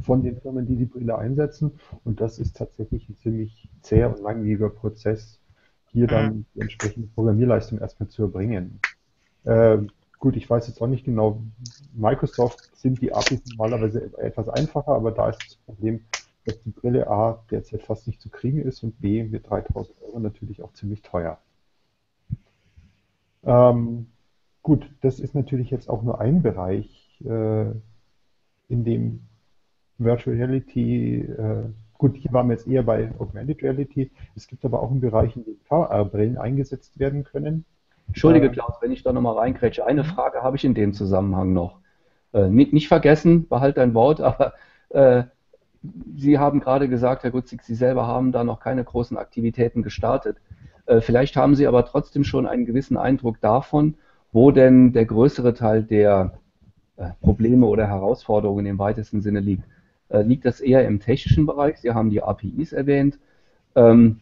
von 0.00 0.22
den 0.22 0.40
Firmen, 0.40 0.66
die 0.66 0.76
die 0.76 0.86
Brille 0.86 1.18
einsetzen. 1.18 1.72
Und 2.04 2.20
das 2.20 2.38
ist 2.38 2.56
tatsächlich 2.56 3.08
ein 3.08 3.16
ziemlich 3.16 3.68
zäher 3.82 4.14
und 4.14 4.22
langwieriger 4.22 4.70
Prozess, 4.70 5.38
hier 5.92 6.06
dann 6.06 6.26
mhm. 6.26 6.44
die 6.54 6.60
entsprechende 6.62 7.08
Programmierleistung 7.08 7.78
erstmal 7.78 8.08
zu 8.08 8.22
erbringen. 8.22 8.80
Äh, 9.44 9.78
gut, 10.18 10.36
ich 10.36 10.48
weiß 10.48 10.66
jetzt 10.68 10.80
auch 10.80 10.86
nicht 10.86 11.04
genau, 11.04 11.42
Microsoft 11.92 12.70
sind 12.74 13.00
die 13.00 13.12
APIs 13.12 13.42
normalerweise 13.46 14.10
etwas 14.18 14.48
einfacher, 14.48 14.92
aber 14.92 15.12
da 15.12 15.28
ist 15.28 15.42
das 15.46 15.56
Problem, 15.56 16.00
dass 16.46 16.60
die 16.60 16.70
Brille 16.70 17.08
A 17.08 17.44
derzeit 17.50 17.82
fast 17.82 18.06
nicht 18.06 18.20
zu 18.20 18.30
kriegen 18.30 18.60
ist 18.60 18.82
und 18.82 19.00
B 19.00 19.22
mit 19.24 19.48
3000 19.48 19.96
Euro 20.02 20.20
natürlich 20.20 20.62
auch 20.62 20.72
ziemlich 20.72 21.02
teuer. 21.02 21.38
Ähm, 23.44 24.06
Gut, 24.64 24.90
das 25.02 25.20
ist 25.20 25.34
natürlich 25.34 25.70
jetzt 25.70 25.90
auch 25.90 26.02
nur 26.02 26.22
ein 26.22 26.40
Bereich, 26.40 27.20
äh, 27.22 27.66
in 28.68 28.82
dem 28.82 29.20
Virtual 29.98 30.34
Reality, 30.34 31.20
äh, 31.20 31.64
gut, 31.98 32.16
hier 32.16 32.32
waren 32.32 32.48
wir 32.48 32.54
jetzt 32.54 32.66
eher 32.66 32.82
bei 32.82 33.12
Augmented 33.18 33.62
Reality. 33.62 34.10
Es 34.34 34.46
gibt 34.46 34.64
aber 34.64 34.82
auch 34.82 34.90
einen 34.90 35.02
Bereich, 35.02 35.36
in 35.36 35.44
dem 35.44 35.58
VR-Brillen 35.64 36.38
eingesetzt 36.38 36.98
werden 36.98 37.24
können. 37.24 37.66
Entschuldige, 38.06 38.46
äh, 38.46 38.48
Klaus, 38.48 38.76
wenn 38.80 38.90
ich 38.90 39.02
da 39.02 39.12
nochmal 39.12 39.36
reinkrätsche. 39.36 39.84
Eine. 39.84 40.02
Frage 40.02 40.42
habe 40.42 40.56
ich 40.56 40.64
in 40.64 40.72
dem 40.72 40.94
Zusammenhang 40.94 41.52
noch. 41.52 41.80
Äh, 42.32 42.48
nicht, 42.48 42.72
nicht, 42.72 42.88
vergessen, 42.88 43.46
behalt 43.46 43.76
dein 43.76 43.92
Wort, 43.92 44.20
aber 44.22 44.54
äh, 44.88 45.24
Sie 46.16 46.38
haben 46.38 46.60
gerade 46.60 46.88
gesagt, 46.88 47.22
Herr 47.22 47.32
Gutzig, 47.32 47.62
Sie 47.64 47.74
selber 47.74 48.06
haben 48.06 48.32
da 48.32 48.44
noch 48.44 48.60
keine 48.60 48.82
großen 48.82 49.18
Aktivitäten 49.18 49.82
gestartet. 49.82 50.38
Äh, 50.86 51.02
vielleicht 51.02 51.36
haben 51.36 51.54
Sie 51.54 51.66
aber 51.66 51.84
trotzdem 51.84 52.24
schon 52.24 52.46
einen 52.46 52.64
gewissen 52.64 52.96
Eindruck 52.96 53.42
davon, 53.42 53.96
wo 54.34 54.50
denn 54.52 54.92
der 54.92 55.06
größere 55.06 55.54
Teil 55.54 55.82
der 55.84 56.34
äh, 56.96 57.10
Probleme 57.22 57.66
oder 57.66 57.86
Herausforderungen 57.88 58.66
im 58.66 58.78
weitesten 58.78 59.22
Sinne 59.22 59.40
liegt. 59.40 59.64
Äh, 60.10 60.22
liegt 60.22 60.44
das 60.44 60.60
eher 60.60 60.86
im 60.86 61.00
technischen 61.00 61.46
Bereich? 61.46 61.78
Sie 61.78 61.92
haben 61.92 62.10
die 62.10 62.22
APIs 62.22 62.72
erwähnt. 62.74 63.18
Ähm, 63.76 64.20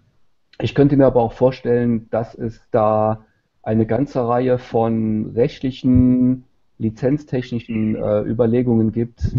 Ich 0.61 0.75
könnte 0.75 0.97
mir 0.97 1.07
aber 1.07 1.21
auch 1.23 1.33
vorstellen, 1.35 2.09
dass 2.11 2.35
es 2.35 2.61
da 2.71 3.26
eine 3.62 3.87
ganze 3.87 4.26
Reihe 4.26 4.59
von 4.59 5.33
rechtlichen, 5.35 6.45
lizenztechnischen 6.78 7.97
äh, 7.97 8.21
Überlegungen 8.23 8.92
gibt, 8.92 9.35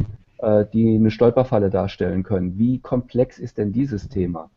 die 0.74 0.96
eine 0.96 1.12
Stolperfalle 1.12 1.70
darstellen 1.70 2.24
können. 2.24 2.58
Wie 2.60 2.80
komplex 2.80 3.40
ist 3.40 3.58
denn 3.58 3.72
dieses 3.72 4.10
Thema? 4.10 4.50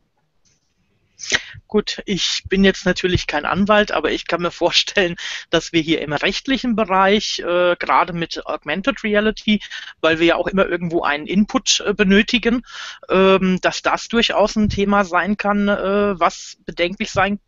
Gut, 1.66 2.02
ich 2.06 2.42
bin 2.48 2.64
jetzt 2.64 2.86
natürlich 2.86 3.26
kein 3.26 3.44
Anwalt, 3.44 3.92
aber 3.92 4.12
ich 4.12 4.26
kann 4.26 4.42
mir 4.42 4.50
vorstellen, 4.50 5.16
dass 5.50 5.72
wir 5.72 5.80
hier 5.80 6.00
im 6.00 6.12
rechtlichen 6.12 6.76
Bereich, 6.76 7.40
äh, 7.40 7.76
gerade 7.76 8.12
mit 8.12 8.46
Augmented 8.46 9.02
Reality, 9.02 9.60
weil 10.00 10.18
wir 10.18 10.26
ja 10.26 10.36
auch 10.36 10.46
immer 10.46 10.66
irgendwo 10.66 11.02
einen 11.02 11.26
Input 11.26 11.80
äh, 11.80 11.94
benötigen, 11.94 12.62
ähm, 13.08 13.58
dass 13.62 13.82
das 13.82 14.08
durchaus 14.08 14.56
ein 14.56 14.68
Thema 14.68 15.04
sein 15.04 15.36
kann, 15.36 15.68
äh, 15.68 16.18
was 16.18 16.58
bedenklich 16.64 17.10
sein 17.10 17.40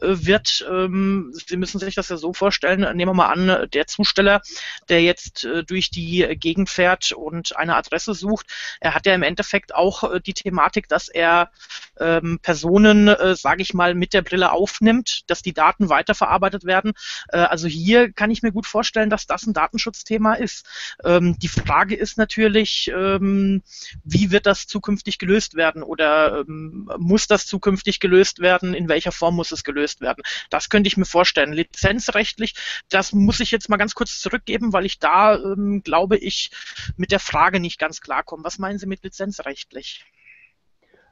äh, 0.00 0.08
wird. 0.08 0.66
Ähm, 0.70 1.32
Sie 1.32 1.56
müssen 1.56 1.78
sich 1.78 1.94
das 1.94 2.08
ja 2.08 2.16
so 2.16 2.32
vorstellen, 2.32 2.80
nehmen 2.96 3.10
wir 3.10 3.14
mal 3.14 3.32
an, 3.32 3.68
der 3.70 3.86
Zusteller, 3.86 4.42
der 4.88 5.02
jetzt 5.02 5.44
äh, 5.44 5.64
durch 5.64 5.90
die 5.90 6.26
Gegend 6.38 6.70
fährt 6.70 7.12
und 7.12 7.56
eine 7.56 7.76
Adresse 7.76 8.14
sucht, 8.14 8.46
er 8.80 8.94
hat 8.94 9.06
ja 9.06 9.14
im 9.14 9.22
Endeffekt 9.22 9.74
auch 9.74 10.04
äh, 10.04 10.20
die 10.20 10.34
Thematik, 10.34 10.88
dass 10.88 11.08
er 11.08 11.50
ähm, 11.98 12.38
Personen, 12.42 13.05
sage 13.34 13.62
ich 13.62 13.74
mal, 13.74 13.94
mit 13.94 14.12
der 14.12 14.22
Brille 14.22 14.52
aufnimmt, 14.52 15.22
dass 15.28 15.42
die 15.42 15.52
Daten 15.52 15.88
weiterverarbeitet 15.88 16.64
werden. 16.64 16.92
Äh, 17.28 17.38
also 17.38 17.68
hier 17.68 18.12
kann 18.12 18.30
ich 18.30 18.42
mir 18.42 18.52
gut 18.52 18.66
vorstellen, 18.66 19.10
dass 19.10 19.26
das 19.26 19.46
ein 19.46 19.54
Datenschutzthema 19.54 20.34
ist. 20.34 20.66
Ähm, 21.04 21.38
die 21.38 21.48
Frage 21.48 21.94
ist 21.94 22.18
natürlich, 22.18 22.90
ähm, 22.94 23.62
wie 24.04 24.30
wird 24.30 24.46
das 24.46 24.66
zukünftig 24.66 25.18
gelöst 25.18 25.54
werden 25.54 25.82
oder 25.82 26.40
ähm, 26.40 26.90
muss 26.98 27.26
das 27.26 27.46
zukünftig 27.46 28.00
gelöst 28.00 28.40
werden? 28.40 28.74
In 28.74 28.88
welcher 28.88 29.12
Form 29.12 29.36
muss 29.36 29.52
es 29.52 29.64
gelöst 29.64 30.00
werden? 30.00 30.22
Das 30.50 30.68
könnte 30.68 30.88
ich 30.88 30.96
mir 30.96 31.04
vorstellen. 31.04 31.52
Lizenzrechtlich, 31.52 32.54
das 32.88 33.12
muss 33.12 33.40
ich 33.40 33.50
jetzt 33.50 33.68
mal 33.68 33.76
ganz 33.76 33.94
kurz 33.94 34.20
zurückgeben, 34.20 34.72
weil 34.72 34.86
ich 34.86 34.98
da, 34.98 35.36
ähm, 35.36 35.82
glaube 35.82 36.16
ich, 36.16 36.50
mit 36.96 37.12
der 37.12 37.20
Frage 37.20 37.60
nicht 37.60 37.78
ganz 37.78 38.00
klarkomme. 38.00 38.44
Was 38.44 38.58
meinen 38.58 38.78
Sie 38.78 38.86
mit 38.86 39.02
lizenzrechtlich? 39.04 40.04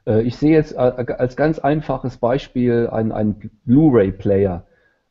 Äh, 0.05 0.21
ich 0.23 0.37
sehe 0.37 0.51
jetzt 0.51 0.73
äh, 0.73 0.77
als 0.77 1.35
ganz 1.35 1.59
einfaches 1.59 2.17
Beispiel 2.17 2.87
einen, 2.87 3.11
einen 3.11 3.51
Blu-ray-Player. 3.65 4.65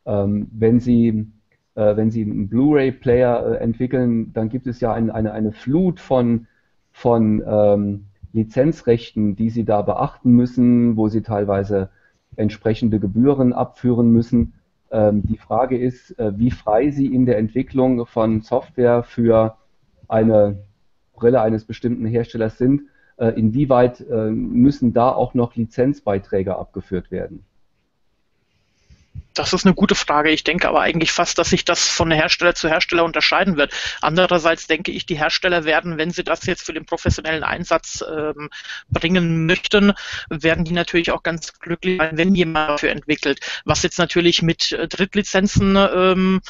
Ähm, 0.07 0.49
wenn 0.53 0.81
Sie 0.81 1.27
äh, 1.75 1.97
wenn 1.97 2.11
Sie 2.11 2.23
einen 2.23 2.49
Blu-ray-Player 2.49 3.61
entwickeln, 3.61 4.33
dann 4.33 4.49
gibt 4.49 4.67
es 4.67 4.81
ja 4.81 4.93
ein, 4.93 5.11
eine, 5.11 5.33
eine 5.33 5.53
Flut 5.53 6.01
von, 6.01 6.47
von 6.93 7.43
ähm, 7.47 8.07
Lizenzrechten, 8.33 9.37
die 9.37 9.51
Sie 9.51 9.65
da 9.65 9.83
beachten 9.83 10.33
müssen, 10.33 10.97
wo 10.97 11.09
Sie 11.09 11.23
teilweise 11.23 11.91
entsprechende 12.37 13.01
Gebühren 13.01 13.53
abführen 13.53 14.11
müssen. 14.11 14.55
Ähm, 14.91 15.23
die 15.23 15.39
Frage 15.39 15.79
ist, 15.79 16.19
äh, 16.19 16.37
wie 16.37 16.51
frei 16.51 16.91
Sie 16.91 17.07
in 17.07 17.27
der 17.27 17.39
Entwicklung 17.39 18.07
von 18.07 18.43
Software 18.43 19.03
für 19.03 19.57
eine 20.09 20.59
Brille 21.15 21.41
eines 21.41 21.65
bestimmten 21.65 22.07
Herstellers 22.07 22.59
sind 22.59 22.83
äh, 22.83 22.94
inwieweit 23.30 24.00
äh, 24.00 24.30
müssen 24.30 24.92
da 24.92 25.12
auch 25.12 25.35
noch 25.35 25.54
Lizenzbeiträge 25.54 26.56
abgeführt 26.56 27.11
werden? 27.11 27.44
Das 29.35 29.53
ist 29.53 29.67
eine 29.67 29.75
gute 29.75 29.97
Frage. 29.97 30.31
Ich 30.31 30.45
denke 30.45 30.69
aber 30.69 30.81
eigentlich 30.81 31.11
fast, 31.11 31.38
dass 31.38 31.50
sich 31.50 31.64
das 31.64 31.88
von 31.88 32.11
Hersteller 32.12 32.55
zu 32.55 32.69
Hersteller 32.69 33.05
unterscheiden 33.05 33.57
wird. 33.57 33.73
Andererseits 34.00 34.69
denke 34.69 34.93
ich, 34.93 35.07
die 35.07 35.19
Hersteller 35.19 35.64
werden, 35.64 35.99
wenn 35.99 36.12
sie 36.12 36.23
das 36.23 36.47
jetzt 36.47 36.62
für 36.64 36.73
den 36.73 36.87
professionellen 36.87 37.43
Einsatz 37.43 38.05
ähm, 38.09 38.49
bringen 38.88 39.47
möchten, 39.47 39.93
werden 40.31 40.64
die 40.64 40.73
natürlich 40.73 41.11
auch 41.11 41.25
ganz 41.25 41.59
glücklich 41.59 41.99
sein, 41.99 42.17
wenn 42.17 42.35
jemand 42.35 42.71
dafür 42.71 42.91
entwickelt. 42.91 43.41
Was 43.64 43.83
jetzt 43.83 43.99
natürlich 43.99 44.41
mit 44.43 44.71
äh, 44.71 44.87
Drittlizenzen 44.87 45.76
ähm, 45.76 46.41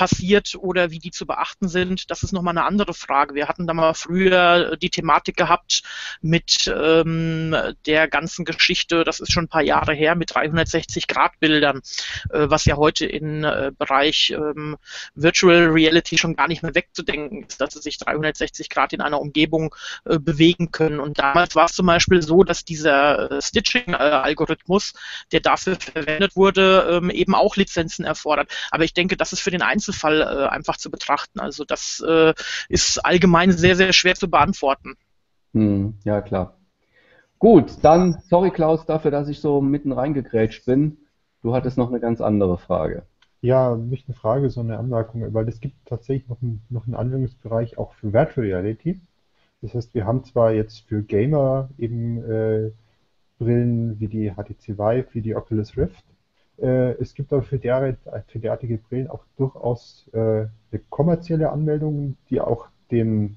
passiert 0.00 0.54
oder 0.58 0.90
wie 0.90 0.98
die 0.98 1.10
zu 1.10 1.26
beachten 1.26 1.68
sind, 1.68 2.10
das 2.10 2.22
ist 2.22 2.32
nochmal 2.32 2.56
eine 2.56 2.64
andere 2.64 2.94
Frage. 2.94 3.34
Wir 3.34 3.48
hatten 3.48 3.66
da 3.66 3.74
mal 3.74 3.92
früher 3.92 4.78
die 4.78 4.88
Thematik 4.88 5.36
gehabt 5.36 5.82
mit 6.22 6.72
ähm, 6.74 7.54
der 7.84 8.08
ganzen 8.08 8.46
Geschichte, 8.46 9.04
das 9.04 9.20
ist 9.20 9.30
schon 9.30 9.44
ein 9.44 9.48
paar 9.48 9.60
Jahre 9.60 9.92
her, 9.92 10.14
mit 10.14 10.32
360-Grad-Bildern 10.32 11.82
äh, 12.29 12.29
was 12.32 12.64
ja 12.64 12.76
heute 12.76 13.06
im 13.06 13.44
äh, 13.44 13.72
Bereich 13.76 14.30
ähm, 14.36 14.76
Virtual 15.14 15.66
Reality 15.68 16.18
schon 16.18 16.36
gar 16.36 16.48
nicht 16.48 16.62
mehr 16.62 16.74
wegzudenken 16.74 17.44
ist, 17.44 17.60
dass 17.60 17.74
sie 17.74 17.80
sich 17.80 17.98
360 17.98 18.68
Grad 18.68 18.92
in 18.92 19.00
einer 19.00 19.20
Umgebung 19.20 19.74
äh, 20.04 20.18
bewegen 20.18 20.70
können. 20.70 21.00
Und 21.00 21.18
damals 21.18 21.54
war 21.54 21.66
es 21.66 21.72
zum 21.72 21.86
Beispiel 21.86 22.22
so, 22.22 22.44
dass 22.44 22.64
dieser 22.64 23.30
äh, 23.30 23.42
Stitching-Algorithmus, 23.42 24.94
der 25.32 25.40
dafür 25.40 25.76
verwendet 25.76 26.36
wurde, 26.36 27.00
ähm, 27.02 27.10
eben 27.10 27.34
auch 27.34 27.56
Lizenzen 27.56 28.04
erfordert. 28.04 28.50
Aber 28.70 28.84
ich 28.84 28.94
denke, 28.94 29.16
das 29.16 29.32
ist 29.32 29.40
für 29.40 29.50
den 29.50 29.62
Einzelfall 29.62 30.20
äh, 30.20 30.48
einfach 30.48 30.76
zu 30.76 30.90
betrachten. 30.90 31.40
Also 31.40 31.64
das 31.64 32.02
äh, 32.06 32.34
ist 32.68 33.04
allgemein 33.04 33.52
sehr, 33.52 33.76
sehr 33.76 33.92
schwer 33.92 34.14
zu 34.14 34.30
beantworten. 34.30 34.96
Hm, 35.52 35.98
ja, 36.04 36.20
klar. 36.20 36.56
Gut, 37.38 37.72
dann 37.82 38.20
sorry 38.28 38.50
Klaus 38.50 38.84
dafür, 38.84 39.10
dass 39.10 39.28
ich 39.28 39.40
so 39.40 39.60
mitten 39.62 39.92
reingegrätscht 39.92 40.66
bin. 40.66 40.98
Du 41.42 41.54
hattest 41.54 41.78
noch 41.78 41.88
eine 41.88 42.00
ganz 42.00 42.20
andere 42.20 42.58
Frage. 42.58 43.04
Ja, 43.40 43.74
nicht 43.76 44.08
eine 44.08 44.14
Frage, 44.14 44.50
sondern 44.50 44.74
eine 44.74 44.84
Anmerkung, 44.84 45.32
weil 45.32 45.48
es 45.48 45.60
gibt 45.60 45.74
tatsächlich 45.86 46.28
noch 46.28 46.42
einen, 46.42 46.62
noch 46.68 46.86
einen 46.86 46.94
Anwendungsbereich 46.94 47.78
auch 47.78 47.94
für 47.94 48.12
Virtual 48.12 48.46
Reality. 48.46 49.00
Das 49.62 49.74
heißt, 49.74 49.94
wir 49.94 50.06
haben 50.06 50.24
zwar 50.24 50.52
jetzt 50.52 50.80
für 50.88 51.02
Gamer 51.02 51.70
eben 51.78 52.22
äh, 52.30 52.70
Brillen 53.38 53.98
wie 53.98 54.08
die 54.08 54.30
HTC 54.30 54.78
Vive, 54.78 55.06
wie 55.12 55.22
die 55.22 55.34
Oculus 55.34 55.76
Rift. 55.76 56.04
Äh, 56.58 56.92
es 57.00 57.14
gibt 57.14 57.32
aber 57.32 57.42
für, 57.42 57.58
der, 57.58 57.96
für 58.26 58.38
derartige 58.38 58.76
Brillen 58.76 59.08
auch 59.08 59.24
durchaus 59.36 60.08
äh, 60.12 60.18
eine 60.18 60.80
kommerzielle 60.90 61.50
Anmeldung, 61.50 62.16
die 62.28 62.40
auch 62.40 62.68
den 62.90 63.36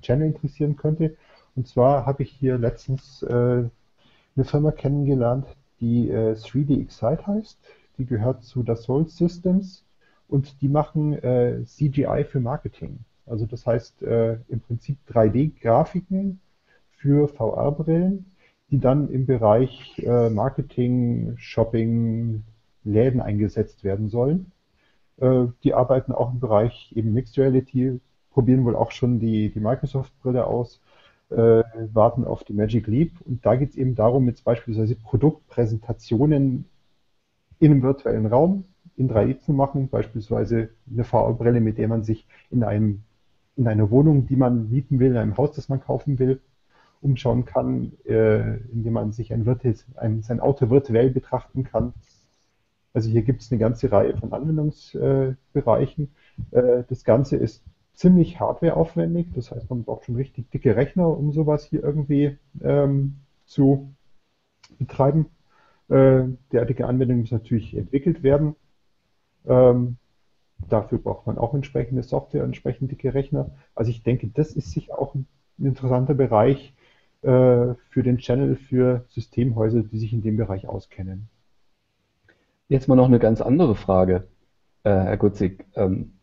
Channel 0.00 0.28
interessieren 0.28 0.76
könnte. 0.76 1.16
Und 1.54 1.68
zwar 1.68 2.06
habe 2.06 2.22
ich 2.22 2.30
hier 2.30 2.56
letztens 2.56 3.22
äh, 3.22 3.34
eine 3.34 4.44
Firma 4.44 4.72
kennengelernt, 4.72 5.46
die 5.82 6.08
äh, 6.08 6.32
3D 6.32 6.80
Excite 6.80 7.26
heißt. 7.26 7.58
Die 7.98 8.06
gehört 8.06 8.44
zu 8.44 8.62
Dassault 8.62 9.10
Systems 9.10 9.84
und 10.28 10.62
die 10.62 10.68
machen 10.68 11.12
äh, 11.12 11.62
CGI 11.64 12.24
für 12.24 12.40
Marketing. 12.40 13.00
Also 13.26 13.44
das 13.44 13.66
heißt 13.66 14.02
äh, 14.02 14.38
im 14.48 14.60
Prinzip 14.60 14.96
3D-Grafiken 15.10 16.38
für 16.90 17.28
VR-Brillen, 17.28 18.26
die 18.70 18.78
dann 18.78 19.10
im 19.10 19.26
Bereich 19.26 19.98
äh, 19.98 20.30
Marketing, 20.30 21.34
Shopping, 21.36 22.44
Läden 22.84 23.20
eingesetzt 23.20 23.84
werden 23.84 24.08
sollen. 24.08 24.52
Äh, 25.18 25.46
die 25.64 25.74
arbeiten 25.74 26.12
auch 26.12 26.32
im 26.32 26.40
Bereich 26.40 26.92
eben 26.96 27.12
Mixed 27.12 27.38
Reality, 27.38 28.00
probieren 28.30 28.64
wohl 28.64 28.76
auch 28.76 28.92
schon 28.92 29.20
die, 29.20 29.50
die 29.50 29.60
Microsoft-Brille 29.60 30.46
aus 30.46 30.80
äh, 31.32 31.64
warten 31.92 32.24
auf 32.24 32.44
die 32.44 32.52
Magic 32.52 32.86
Leap. 32.86 33.12
Und 33.24 33.44
da 33.44 33.56
geht 33.56 33.70
es 33.70 33.76
eben 33.76 33.94
darum, 33.94 34.26
jetzt 34.26 34.44
beispielsweise 34.44 34.96
Produktpräsentationen 34.96 36.66
in 37.58 37.70
einem 37.70 37.82
virtuellen 37.82 38.26
Raum 38.26 38.64
in 38.96 39.08
3D 39.08 39.38
zu 39.38 39.52
machen, 39.52 39.88
beispielsweise 39.88 40.70
eine 40.90 41.04
VR-Brille, 41.04 41.60
mit 41.60 41.78
der 41.78 41.88
man 41.88 42.02
sich 42.02 42.26
in 42.50 42.62
einem 42.62 43.02
in 43.56 43.68
einer 43.68 43.90
Wohnung, 43.90 44.26
die 44.26 44.36
man 44.36 44.70
mieten 44.70 44.98
will, 44.98 45.10
in 45.10 45.16
einem 45.16 45.36
Haus, 45.36 45.52
das 45.52 45.68
man 45.68 45.80
kaufen 45.80 46.18
will, 46.18 46.40
umschauen 47.00 47.44
kann, 47.44 47.92
äh, 48.04 48.56
indem 48.72 48.94
man 48.94 49.12
sich 49.12 49.32
ein, 49.32 49.46
ein, 49.96 50.22
sein 50.22 50.40
Auto 50.40 50.70
virtuell 50.70 51.10
betrachten 51.10 51.64
kann. 51.64 51.92
Also 52.94 53.10
hier 53.10 53.22
gibt 53.22 53.42
es 53.42 53.50
eine 53.50 53.58
ganze 53.58 53.90
Reihe 53.90 54.16
von 54.16 54.32
Anwendungsbereichen. 54.32 56.14
Äh, 56.50 56.84
das 56.88 57.04
Ganze 57.04 57.36
ist 57.36 57.62
ziemlich 57.94 58.40
hardwareaufwendig. 58.40 59.28
Das 59.34 59.50
heißt, 59.50 59.70
man 59.70 59.84
braucht 59.84 60.04
schon 60.04 60.16
richtig 60.16 60.50
dicke 60.50 60.76
Rechner, 60.76 61.08
um 61.08 61.32
sowas 61.32 61.64
hier 61.64 61.82
irgendwie 61.82 62.38
ähm, 62.62 63.16
zu 63.46 63.92
betreiben. 64.78 65.26
Äh, 65.88 66.24
derartige 66.52 66.86
Anwendungen 66.86 67.22
müssen 67.22 67.38
natürlich 67.38 67.76
entwickelt 67.76 68.22
werden. 68.22 68.56
Ähm, 69.46 69.96
dafür 70.68 70.98
braucht 70.98 71.26
man 71.26 71.38
auch 71.38 71.54
entsprechende 71.54 72.02
Software, 72.02 72.44
entsprechend 72.44 72.90
dicke 72.90 73.14
Rechner. 73.14 73.50
Also 73.74 73.90
ich 73.90 74.02
denke, 74.02 74.28
das 74.28 74.52
ist 74.52 74.70
sicher 74.70 74.98
auch 74.98 75.14
ein 75.14 75.26
interessanter 75.58 76.14
Bereich 76.14 76.74
äh, 77.22 77.74
für 77.90 78.02
den 78.02 78.18
Channel 78.18 78.56
für 78.56 79.04
Systemhäuser, 79.08 79.82
die 79.82 79.98
sich 79.98 80.12
in 80.12 80.22
dem 80.22 80.36
Bereich 80.36 80.66
auskennen. 80.66 81.28
Jetzt 82.68 82.88
mal 82.88 82.96
noch 82.96 83.06
eine 83.06 83.18
ganz 83.18 83.40
andere 83.40 83.74
Frage, 83.74 84.28
äh, 84.84 84.90
Herr 84.90 85.16
Gutzig. 85.18 85.66
Ähm, 85.74 86.14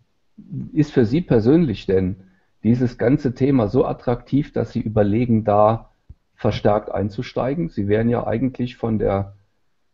ist 0.74 0.92
für 0.92 1.06
Sie 1.06 1.22
persönlich 1.22 1.86
denn 1.86 2.18
dieses 2.64 2.98
ganze 2.98 3.34
Thema 3.34 3.68
so 3.68 3.86
attraktiv, 3.86 4.52
dass 4.54 4.72
Sie 4.72 4.82
überlegen, 4.82 5.44
da 5.44 5.92
verstärkt 6.36 6.92
einzusteigen? 6.92 7.70
Sie 7.70 7.88
wären 7.88 8.10
ja 8.10 8.26
eigentlich 8.26 8.78
von 8.78 9.00
der 9.00 9.36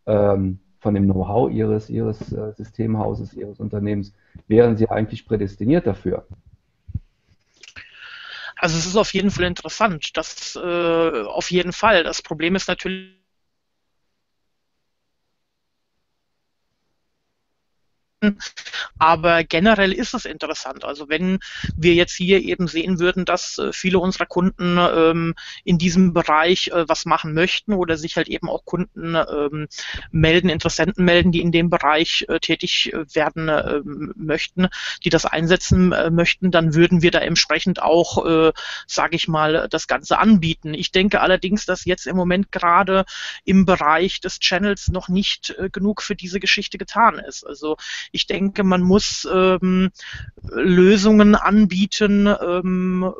ähm, 0.05 0.59
von 0.79 0.93
dem 0.93 1.05
Know-how 1.05 1.51
Ihres, 1.51 1.89
Ihres 1.89 2.31
äh, 2.31 2.53
Systemhauses, 2.53 3.33
Ihres 3.33 3.59
Unternehmens, 3.59 4.13
wären 4.47 4.77
Sie 4.77 4.87
eigentlich 4.87 5.25
prädestiniert 5.25 5.87
dafür? 5.87 6.27
Also 8.55 8.77
es 8.77 8.85
ist 8.85 8.95
auf 8.95 9.11
jeden 9.13 9.31
Fall 9.31 9.45
interessant. 9.45 10.15
Das 10.15 10.55
äh, 10.55 11.23
auf 11.23 11.49
jeden 11.49 11.73
Fall. 11.73 12.03
Das 12.03 12.21
Problem 12.21 12.55
ist 12.55 12.67
natürlich 12.67 13.24
Aber 18.97 19.43
generell 19.43 19.91
ist 19.91 20.13
es 20.13 20.25
interessant. 20.25 20.85
Also 20.85 21.09
wenn 21.09 21.39
wir 21.75 21.93
jetzt 21.93 22.13
hier 22.13 22.41
eben 22.41 22.67
sehen 22.67 22.99
würden, 22.99 23.25
dass 23.25 23.57
äh, 23.57 23.73
viele 23.73 23.99
unserer 23.99 24.25
Kunden 24.25 24.77
ähm, 24.77 25.35
in 25.63 25.77
diesem 25.77 26.13
Bereich 26.13 26.69
äh, 26.69 26.87
was 26.87 27.05
machen 27.05 27.33
möchten 27.33 27.73
oder 27.73 27.97
sich 27.97 28.15
halt 28.15 28.27
eben 28.27 28.49
auch 28.49 28.65
Kunden 28.65 29.15
ähm, 29.15 29.67
melden, 30.11 30.49
Interessenten 30.49 31.05
melden, 31.05 31.31
die 31.31 31.41
in 31.41 31.51
dem 31.51 31.69
Bereich 31.69 32.25
äh, 32.29 32.39
tätig 32.39 32.93
äh, 32.93 33.05
werden 33.13 33.49
äh, 33.49 33.81
möchten, 34.15 34.67
die 35.03 35.09
das 35.09 35.25
einsetzen 35.25 35.91
äh, 35.91 36.09
möchten, 36.09 36.51
dann 36.51 36.73
würden 36.73 37.01
wir 37.01 37.11
da 37.11 37.19
entsprechend 37.19 37.81
auch, 37.81 38.25
äh, 38.25 38.53
sage 38.87 39.15
ich 39.15 39.27
mal, 39.27 39.67
das 39.69 39.87
Ganze 39.87 40.19
anbieten. 40.19 40.73
Ich 40.73 40.91
denke 40.91 41.21
allerdings, 41.21 41.65
dass 41.65 41.85
jetzt 41.85 42.07
im 42.07 42.15
Moment 42.15 42.51
gerade 42.51 43.05
im 43.43 43.65
Bereich 43.65 44.21
des 44.21 44.39
Channels 44.39 44.87
noch 44.89 45.09
nicht 45.09 45.55
genug 45.71 46.01
für 46.01 46.15
diese 46.15 46.39
Geschichte 46.39 46.77
getan 46.77 47.19
ist. 47.19 47.45
Also 47.45 47.77
ich 48.15 48.27
denke, 48.27 48.63
man 48.63 48.81
muss 48.81 49.27
ähm, 49.31 49.91
Lösungen 50.49 51.35
anbieten, 51.35 52.27
ähm, 52.27 53.13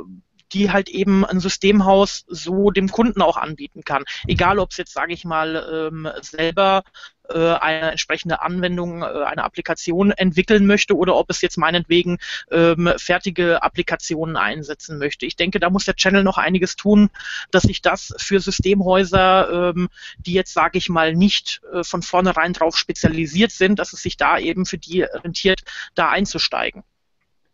die 0.56 0.72
halt 0.72 0.88
eben 0.90 1.26
ein 1.26 1.42
Systemhaus 1.42 2.24
so 2.28 2.72
dem 2.72 2.90
Kunden 2.90 3.22
auch 3.22 3.36
anbieten 3.36 3.84
kann. 3.84 4.06
Egal, 4.26 4.58
ob 4.58 4.72
es 4.72 4.78
jetzt, 4.78 4.94
sage 4.94 5.14
ich 5.14 5.26
mal, 5.26 5.90
ähm, 5.92 6.08
selber 6.22 6.84
äh, 7.30 7.54
eine 7.56 7.92
entsprechende 7.92 8.42
Anwendung, 8.42 9.02
äh, 9.02 9.06
eine 9.06 9.44
Applikation 9.44 10.12
entwickeln 10.12 10.66
möchte 10.66 10.96
oder 10.96 11.18
ob 11.18 11.30
es 11.30 11.42
jetzt 11.42 11.58
meinetwegen 11.58 12.20
ähm, 12.52 12.90
fertige 12.96 13.64
Applikationen 13.64 14.38
einsetzen 14.38 14.98
möchte. 14.98 15.26
Ich 15.26 15.36
denke, 15.36 15.60
da 15.60 15.70
muss 15.70 15.84
der 15.84 15.96
Channel 15.96 16.24
noch 16.24 16.38
einiges 16.38 16.78
tun, 16.78 17.10
dass 17.52 17.64
sich 17.64 17.82
das 17.82 18.14
für 18.18 18.40
Systemhäuser, 18.40 19.74
ähm, 19.76 19.90
die 20.20 20.34
jetzt, 20.34 20.54
sage 20.54 20.78
ich 20.78 20.88
mal, 20.88 21.16
nicht 21.16 21.62
äh, 21.74 21.84
von 21.84 22.02
vornherein 22.02 22.54
drauf 22.54 22.78
spezialisiert 22.78 23.52
sind, 23.52 23.78
dass 23.78 23.92
es 23.92 24.02
sich 24.02 24.16
da 24.16 24.40
eben 24.40 24.66
für 24.66 24.78
die 24.78 25.02
rentiert, 25.02 25.64
da 25.96 26.10
einzusteigen. 26.10 26.84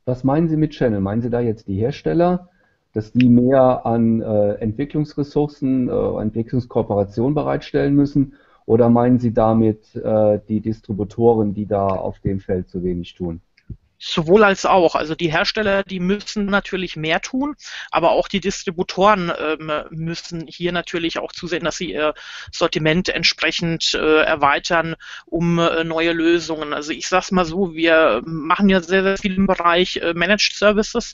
Was 0.05 0.24
meinen 0.24 0.50
Sie 0.50 0.58
mit 0.58 0.74
Channel? 0.74 1.00
Meinen 1.00 1.22
Sie 1.22 1.31
da 1.31 1.39
jetzt 1.39 1.67
die 1.67 1.75
Hersteller, 1.75 2.50
dass 2.93 3.12
die 3.12 3.29
mehr 3.29 3.86
an 3.86 4.21
äh, 4.21 4.53
Entwicklungsressourcen, 4.55 5.89
äh, 5.89 6.21
Entwicklungskooperation 6.21 7.33
bereitstellen 7.33 7.95
müssen? 7.95 8.33
Oder 8.65 8.89
meinen 8.89 9.19
Sie 9.19 9.33
damit 9.33 9.95
äh, 9.95 10.39
die 10.48 10.62
Distributoren, 10.62 11.53
die 11.53 11.65
da 11.65 11.88
auf 11.88 12.19
dem 12.19 12.39
Feld 12.39 12.69
zu 12.69 12.83
wenig 12.83 13.15
tun? 13.15 13.41
Sowohl 14.03 14.43
als 14.43 14.65
auch. 14.65 14.96
Also 14.96 15.13
die 15.13 15.31
Hersteller, 15.31 15.84
die 15.84 16.00
müssen 16.00 16.48
natürlich 16.48 16.96
mehr 16.96 17.22
tun, 17.22 17.55
aber 17.91 18.12
auch 18.12 18.27
die 18.27 18.39
Distributoren 18.39 19.31
ähm, 19.38 19.72
müssen 19.91 20.48
hier 20.48 20.72
natürlich 20.72 21.20
auch 21.20 21.31
zusehen, 21.31 21.63
dass 21.63 21.77
sie 21.77 21.91
ihr 21.91 22.15
Sortiment 22.51 23.10
entsprechend 23.10 23.93
äh, 23.93 24.24
erweitern, 24.24 24.96
um 25.27 25.60
äh, 25.60 25.84
neue 25.84 26.13
Lösungen. 26.13 26.74
Also 26.74 26.93
ich 26.93 27.08
sage 27.08 27.25
es 27.25 27.31
mal 27.31 27.46
so, 27.46 27.75
wir 27.75 28.24
machen 28.25 28.70
ja 28.70 28.81
sehr, 28.81 29.03
sehr 29.03 29.17
viel 29.20 29.36
im 29.36 29.46
Bereich 29.46 29.98
äh, 29.98 30.15
Managed 30.15 30.53
Services 30.55 31.13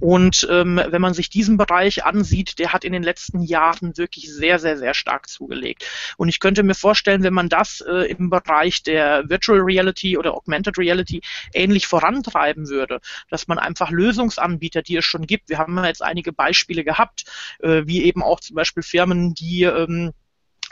und 0.00 0.48
ähm, 0.50 0.80
wenn 0.86 1.02
man 1.02 1.12
sich 1.12 1.28
diesen 1.28 1.58
Bereich 1.58 2.06
ansieht, 2.06 2.58
der 2.58 2.72
hat 2.72 2.84
in 2.84 2.94
den 2.94 3.02
letzten 3.02 3.42
Jahren 3.42 3.98
wirklich 3.98 4.32
sehr, 4.32 4.58
sehr, 4.58 4.78
sehr 4.78 4.94
stark 4.94 5.28
zugelegt. 5.28 5.84
Und 6.16 6.30
ich 6.30 6.40
könnte 6.40 6.62
mir 6.62 6.74
vorstellen, 6.74 7.24
wenn 7.24 7.34
man 7.34 7.50
das 7.50 7.82
äh, 7.86 8.10
im 8.10 8.30
Bereich 8.30 8.82
der 8.82 9.28
Virtual 9.28 9.60
Reality 9.60 10.16
oder 10.16 10.32
Augmented 10.32 10.78
Reality 10.78 11.20
ähnlich 11.52 11.86
voran 11.86 12.21
vorantreiben 12.22 12.68
würde, 12.68 13.00
dass 13.28 13.48
man 13.48 13.58
einfach 13.58 13.90
Lösungsanbieter, 13.90 14.82
die 14.82 14.96
es 14.96 15.04
schon 15.04 15.26
gibt, 15.26 15.48
wir 15.48 15.58
haben 15.58 15.82
jetzt 15.84 16.02
einige 16.02 16.32
Beispiele 16.32 16.84
gehabt, 16.84 17.24
äh, 17.60 17.82
wie 17.86 18.04
eben 18.04 18.22
auch 18.22 18.40
zum 18.40 18.56
Beispiel 18.56 18.82
Firmen, 18.82 19.34
die 19.34 19.62
ähm, 19.64 20.12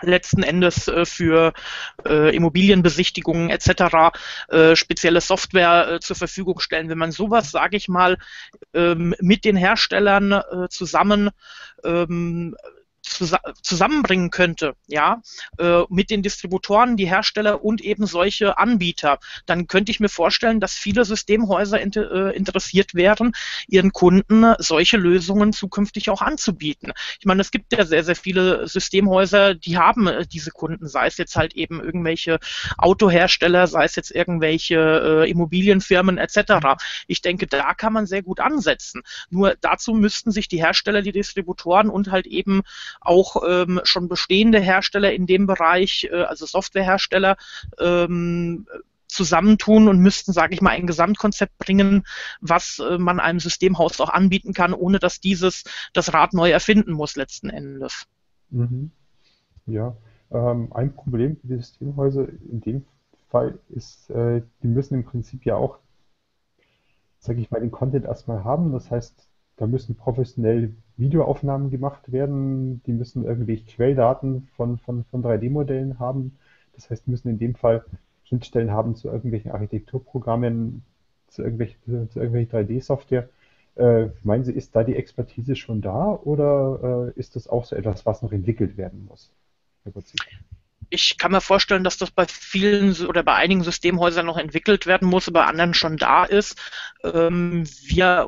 letzten 0.03 0.43
Endes 0.43 0.89
äh, 0.89 1.05
für 1.05 1.53
äh, 2.07 2.35
Immobilienbesichtigungen 2.35 3.51
etc. 3.51 4.17
Äh, 4.49 4.77
spezielle 4.77 5.21
Software 5.21 5.93
äh, 5.93 6.01
zur 6.01 6.17
Verfügung 6.17 6.61
stellen. 6.61 6.89
Wenn 6.89 6.99
man 6.99 7.13
sowas, 7.13 7.51
sage 7.51 7.77
ich 7.77 7.89
mal, 7.89 8.17
ähm, 8.73 9.15
mit 9.21 9.45
den 9.45 9.57
Herstellern 9.57 10.33
äh, 10.33 10.69
zusammen 10.71 11.31
ähm, 11.85 12.57
zusammenbringen 13.63 14.31
könnte, 14.31 14.75
ja, 14.87 15.23
äh, 15.59 15.83
mit 15.89 16.11
den 16.11 16.23
Distributoren, 16.23 16.97
die 16.97 17.07
Hersteller 17.07 17.65
und 17.65 17.81
eben 17.81 18.07
solche 18.07 18.59
Anbieter, 18.59 19.19
dann 19.47 19.67
könnte 19.67 19.91
ich 19.91 20.01
mir 20.01 20.09
vorstellen, 20.09 20.61
dass 20.61 20.75
viele 20.75 21.05
Systemhäuser 21.05 21.81
inter, 21.81 22.31
äh, 22.31 22.37
interessiert 22.37 22.95
wären, 22.95 23.33
ihren 23.69 23.93
Kunden 23.93 24.55
solche 24.59 24.97
Lösungen 24.97 25.53
zukünftig 25.53 26.11
auch 26.11 26.23
anzubieten. 26.23 26.93
Ich 27.19 27.27
meine, 27.27 27.41
es 27.41 27.51
gibt 27.51 27.73
ja 27.73 27.85
sehr, 27.85 28.05
sehr 28.05 28.17
viele 28.17 28.67
Systemhäuser, 28.69 29.55
die 29.55 29.79
haben 29.79 30.07
äh, 30.07 30.27
diese 30.27 30.51
Kunden, 30.51 30.87
sei 30.89 31.07
es 31.07 31.17
jetzt 31.17 31.37
halt 31.37 31.55
eben 31.55 31.81
irgendwelche 31.81 32.39
Autohersteller, 32.79 33.67
sei 33.67 33.85
es 33.85 33.97
jetzt 33.97 34.11
irgendwelche 34.11 34.77
äh, 35.25 35.31
Immobilienfirmen 35.31 36.19
etc. 36.19 36.81
Ich 37.07 37.23
denke, 37.23 37.47
da 37.47 37.75
kann 37.75 37.93
man 37.93 38.07
sehr 38.07 38.23
gut 38.23 38.41
ansetzen. 38.41 39.03
Nur 39.31 39.57
dazu 39.61 39.95
müssten 39.95 40.31
sich 40.31 40.49
die 40.49 40.63
Hersteller, 40.63 41.03
die 41.03 41.13
Distributoren 41.13 41.91
und 41.91 42.11
halt 42.11 42.27
eben 42.27 42.63
auch 43.01 43.43
ähm, 43.49 43.81
schon 43.85 44.09
bestehende 44.09 44.61
Hersteller 44.61 45.13
in 45.13 45.27
dem 45.27 45.47
Bereich, 45.47 46.09
äh, 46.11 46.23
also 46.23 46.47
Softwarehersteller, 46.47 47.37
ähm, 47.79 48.67
zusammentun 49.11 49.89
und 49.89 49.99
müssten, 49.99 50.33
sage 50.33 50.55
ich 50.55 50.61
mal, 50.61 50.71
ein 50.71 50.87
Gesamtkonzept 50.87 51.59
bringen, 51.59 52.05
was 52.41 52.79
äh, 52.79 52.99
man 52.99 53.21
einem 53.21 53.41
Systemhaus 53.41 54.01
auch 54.01 54.09
anbieten 54.09 54.53
kann, 54.53 54.73
ohne 54.73 54.99
dass 54.99 55.21
dieses 55.21 55.65
das 55.93 56.15
Rad 56.15 56.33
neu 56.33 56.51
erfinden 56.51 56.93
muss 56.93 57.17
letzten 57.17 57.51
Endes. 57.51 58.07
Mhm. 58.51 58.93
Ja, 59.67 59.97
ähm, 60.31 60.73
ein 60.73 60.95
Problem 60.95 61.37
für 61.37 61.49
die 61.49 61.57
Systemhäuser 61.57 62.29
in 62.29 62.61
dem 62.61 62.85
Fall 63.29 63.59
ist, 63.69 64.11
äh, 64.11 64.43
die 64.63 64.69
müssen 64.69 64.95
im 64.95 65.05
Prinzip 65.05 65.45
ja 65.45 65.57
auch, 65.57 65.79
sage 67.19 67.41
ich 67.41 67.51
mal, 67.51 67.61
den 67.61 67.71
Content 67.71 68.05
erstmal 68.05 68.45
haben. 68.45 68.73
Das 68.73 68.91
heißt, 68.91 69.30
da 69.61 69.67
müssen 69.67 69.95
professionell 69.95 70.73
Videoaufnahmen 70.97 71.69
gemacht 71.69 72.11
werden, 72.11 72.83
die 72.87 72.93
müssen 72.93 73.27
irgendwelche 73.27 73.67
Quelldaten 73.67 74.49
von, 74.57 74.79
von, 74.79 75.05
von 75.05 75.23
3D-Modellen 75.23 75.99
haben. 75.99 76.39
Das 76.73 76.89
heißt, 76.89 77.07
müssen 77.09 77.29
in 77.29 77.39
dem 77.39 77.55
Fall 77.55 77.85
Schnittstellen 78.25 78.71
haben 78.71 78.95
zu 78.95 79.09
irgendwelchen 79.09 79.51
Architekturprogrammen, 79.51 80.83
zu 81.29 81.43
irgendwelchen, 81.43 82.09
zu 82.09 82.21
irgendwelchen 82.21 82.51
3D-Software. 82.51 83.29
Äh, 83.77 84.07
meinen 84.23 84.45
Sie, 84.45 84.53
ist 84.53 84.75
da 84.75 84.83
die 84.83 84.97
Expertise 84.97 85.55
schon 85.57 85.83
da 85.83 86.07
oder 86.15 87.13
äh, 87.15 87.21
ist 87.21 87.37
das 87.37 87.47
auch 87.47 87.67
so 87.67 87.77
etwas, 87.77 88.07
was 88.07 88.23
noch 88.23 88.33
entwickelt 88.33 88.79
werden 88.79 89.05
muss? 89.05 89.31
ich 90.89 91.19
kann 91.19 91.33
mir 91.33 91.41
vorstellen, 91.41 91.85
dass 91.85 91.99
das 91.99 92.11
bei 92.11 92.27
vielen 92.27 93.07
oder 93.07 93.23
bei 93.23 93.35
einigen 93.35 93.63
Systemhäusern 93.63 94.27
noch 94.27 94.39
entwickelt 94.39 94.87
werden 94.87 95.09
muss, 95.09 95.31
bei 95.31 95.45
anderen 95.45 95.75
schon 95.75 95.97
da 95.97 96.25
ist. 96.25 96.59
Ähm, 97.05 97.65
wir 97.87 98.27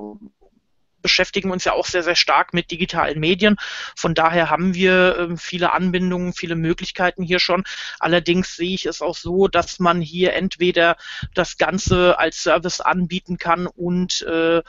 beschäftigen 1.02 1.50
uns 1.50 1.64
ja 1.64 1.72
auch 1.72 1.86
sehr, 1.86 2.02
sehr 2.02 2.16
stark 2.16 2.54
mit 2.54 2.70
digitalen 2.70 3.20
Medien. 3.20 3.56
Von 3.96 4.14
daher 4.14 4.50
haben 4.50 4.74
wir 4.74 5.18
äh, 5.18 5.36
viele 5.36 5.72
Anbindungen, 5.72 6.32
viele 6.32 6.56
Möglichkeiten 6.56 7.22
hier 7.22 7.38
schon. 7.38 7.64
Allerdings 7.98 8.56
sehe 8.56 8.74
ich 8.74 8.86
es 8.86 9.02
auch 9.02 9.16
so, 9.16 9.48
dass 9.48 9.78
man 9.78 10.00
hier 10.00 10.32
entweder 10.34 10.96
das 11.34 11.58
Ganze 11.58 12.18
als 12.18 12.42
Service 12.42 12.80
anbieten 12.80 13.38
kann 13.38 13.66
und 13.66 14.22
äh, 14.22 14.58
äh, 14.58 14.62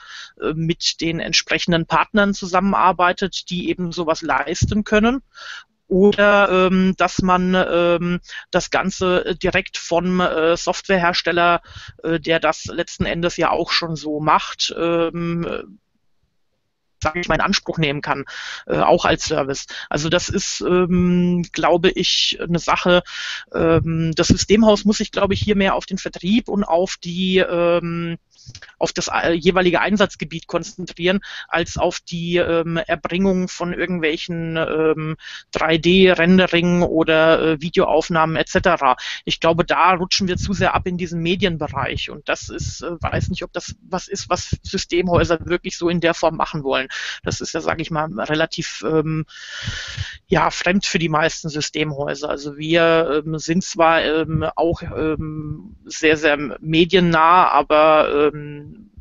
mit 0.54 1.00
den 1.00 1.20
entsprechenden 1.20 1.86
Partnern 1.86 2.34
zusammenarbeitet, 2.34 3.50
die 3.50 3.68
eben 3.68 3.92
sowas 3.92 4.22
leisten 4.22 4.84
können 4.84 5.22
oder 5.86 6.48
ähm, 6.48 6.94
dass 6.96 7.22
man 7.22 7.54
ähm, 7.54 8.20
das 8.50 8.70
Ganze 8.70 9.36
direkt 9.36 9.76
vom 9.76 10.20
äh, 10.20 10.56
Softwarehersteller, 10.56 11.62
äh, 12.02 12.18
der 12.18 12.40
das 12.40 12.64
letzten 12.64 13.04
Endes 13.04 13.36
ja 13.36 13.50
auch 13.50 13.70
schon 13.70 13.96
so 13.96 14.20
macht, 14.20 14.74
ähm, 14.76 15.78
sage 17.04 17.20
ich 17.20 17.28
mal, 17.28 17.36
in 17.36 17.40
Anspruch 17.40 17.78
nehmen 17.78 18.02
kann, 18.02 18.24
äh, 18.66 18.80
auch 18.80 19.04
als 19.04 19.24
Service. 19.24 19.66
Also 19.88 20.08
das 20.08 20.28
ist, 20.28 20.60
ähm, 20.60 21.44
glaube 21.52 21.90
ich, 21.90 22.38
eine 22.40 22.58
Sache. 22.58 23.02
Ähm, 23.54 24.12
das 24.16 24.28
Systemhaus 24.28 24.84
muss 24.84 24.98
sich, 24.98 25.12
glaube 25.12 25.34
ich, 25.34 25.40
hier 25.40 25.56
mehr 25.56 25.76
auf 25.76 25.86
den 25.86 25.98
Vertrieb 25.98 26.48
und 26.48 26.64
auf 26.64 26.96
die 26.96 27.38
ähm, 27.38 28.18
auf 28.78 28.92
das 28.92 29.08
äh, 29.08 29.32
jeweilige 29.32 29.80
Einsatzgebiet 29.80 30.46
konzentrieren, 30.46 31.20
als 31.48 31.76
auf 31.76 32.00
die 32.00 32.36
ähm, 32.36 32.76
Erbringung 32.76 33.48
von 33.48 33.72
irgendwelchen 33.72 34.56
ähm, 34.56 35.16
3D-Rendering 35.54 36.82
oder 36.82 37.42
äh, 37.42 37.60
Videoaufnahmen 37.60 38.36
etc. 38.36 38.96
Ich 39.24 39.40
glaube, 39.40 39.64
da 39.64 39.94
rutschen 39.94 40.28
wir 40.28 40.36
zu 40.36 40.52
sehr 40.52 40.74
ab 40.74 40.86
in 40.86 40.96
diesen 40.96 41.20
Medienbereich 41.22 42.10
und 42.10 42.28
das 42.28 42.48
ist, 42.48 42.82
äh, 42.82 43.00
weiß 43.00 43.28
nicht, 43.28 43.42
ob 43.44 43.52
das 43.52 43.74
was 43.88 44.08
ist, 44.08 44.28
was 44.28 44.56
Systemhäuser 44.62 45.46
wirklich 45.46 45.76
so 45.76 45.88
in 45.88 46.00
der 46.00 46.14
Form 46.14 46.36
machen 46.36 46.64
wollen. 46.64 46.88
Das 47.22 47.40
ist 47.40 47.54
ja, 47.54 47.60
sage 47.60 47.82
ich 47.82 47.90
mal, 47.90 48.08
relativ 48.20 48.84
ähm, 48.86 49.24
ja 50.26 50.50
fremd 50.50 50.86
für 50.86 50.98
die 50.98 51.08
meisten 51.08 51.48
Systemhäuser. 51.48 52.28
Also 52.28 52.56
wir 52.56 53.22
ähm, 53.24 53.38
sind 53.38 53.62
zwar 53.62 54.02
ähm, 54.02 54.44
auch 54.56 54.82
ähm, 54.82 55.76
sehr, 55.84 56.16
sehr 56.16 56.36
mediennah, 56.60 57.48
aber 57.48 58.30
ähm, 58.32 58.33
um, 58.34 58.93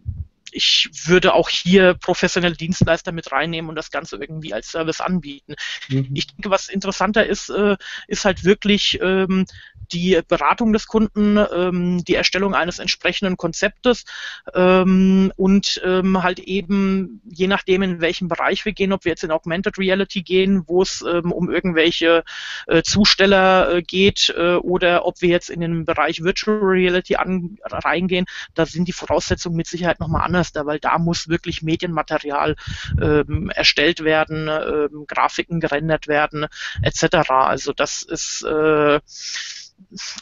ich 0.54 0.90
würde 1.06 1.34
auch 1.34 1.50
hier 1.50 1.96
professionelle 1.96 2.56
Dienstleister 2.56 3.12
mit 3.12 3.32
reinnehmen 3.32 3.70
und 3.70 3.76
das 3.76 3.92
Ganze 3.92 4.18
irgendwie 4.18 4.54
als 4.54 4.70
Service 4.70 5.02
anbieten. 5.02 5.56
Mhm. 5.90 6.10
Ich 6.14 6.28
denke, 6.28 6.50
was 6.50 6.70
interessanter 6.70 7.26
ist, 7.26 7.50
äh, 7.50 7.76
ist 8.08 8.26
halt 8.26 8.44
wirklich 8.44 9.00
ähm, 9.02 9.46
die 9.92 10.20
Beratung 10.28 10.74
des 10.74 10.88
Kunden, 10.88 11.38
ähm, 11.38 12.04
die 12.04 12.16
Erstellung 12.16 12.56
eines 12.56 12.80
entsprechenden 12.80 13.38
Konzeptes 13.38 14.06
ähm, 14.54 15.32
und 15.36 15.82
ähm, 15.84 16.24
halt 16.24 16.40
eben 16.40 17.22
je 17.26 17.48
nachdem, 17.48 17.82
in 17.82 18.02
welchem 18.02 18.28
Bereich 18.28 18.66
wir 18.66 18.74
gehen, 18.74 18.94
ob 18.94 19.06
wir 19.06 19.12
jetzt 19.12 19.24
in 19.24 19.32
Augmented 19.32 19.78
Reality 19.78 20.22
gehen, 20.22 20.64
wo 20.68 20.82
es 20.82 21.04
ähm, 21.08 21.32
um 21.32 21.50
irgendwelche 21.50 22.24
äh, 22.68 22.82
Zusteller 22.84 23.76
äh, 23.76 23.82
geht 23.82 24.34
äh, 24.36 24.56
oder 24.56 25.06
ob 25.06 25.22
wir 25.22 25.30
jetzt 25.30 25.50
in 25.50 25.62
den 25.62 25.86
Bereich 25.86 26.24
Virtual 26.24 26.60
Reality 26.60 27.16
an, 27.16 27.58
reingehen, 27.64 28.26
da 28.54 28.66
sind 28.66 28.88
die 28.88 28.94
Voraussetzungen 28.94 29.56
mit 29.56 29.68
Sicherheit 29.68 30.00
nochmal 30.00 30.24
anders 30.24 30.43
da, 30.52 30.66
weil 30.66 30.80
da 30.80 30.98
muss 30.98 31.30
wirklich 31.30 31.62
Medienmaterial 31.62 32.56
ähm, 33.02 33.50
erstellt 33.50 34.04
werden, 34.04 34.48
ähm, 34.50 35.06
Grafiken 35.08 35.60
gerendert 35.60 36.08
werden, 36.08 36.48
etc. 36.82 37.30
Also 37.30 37.74
das 37.74 38.02
ist 38.02 38.44
äh, 38.44 39.00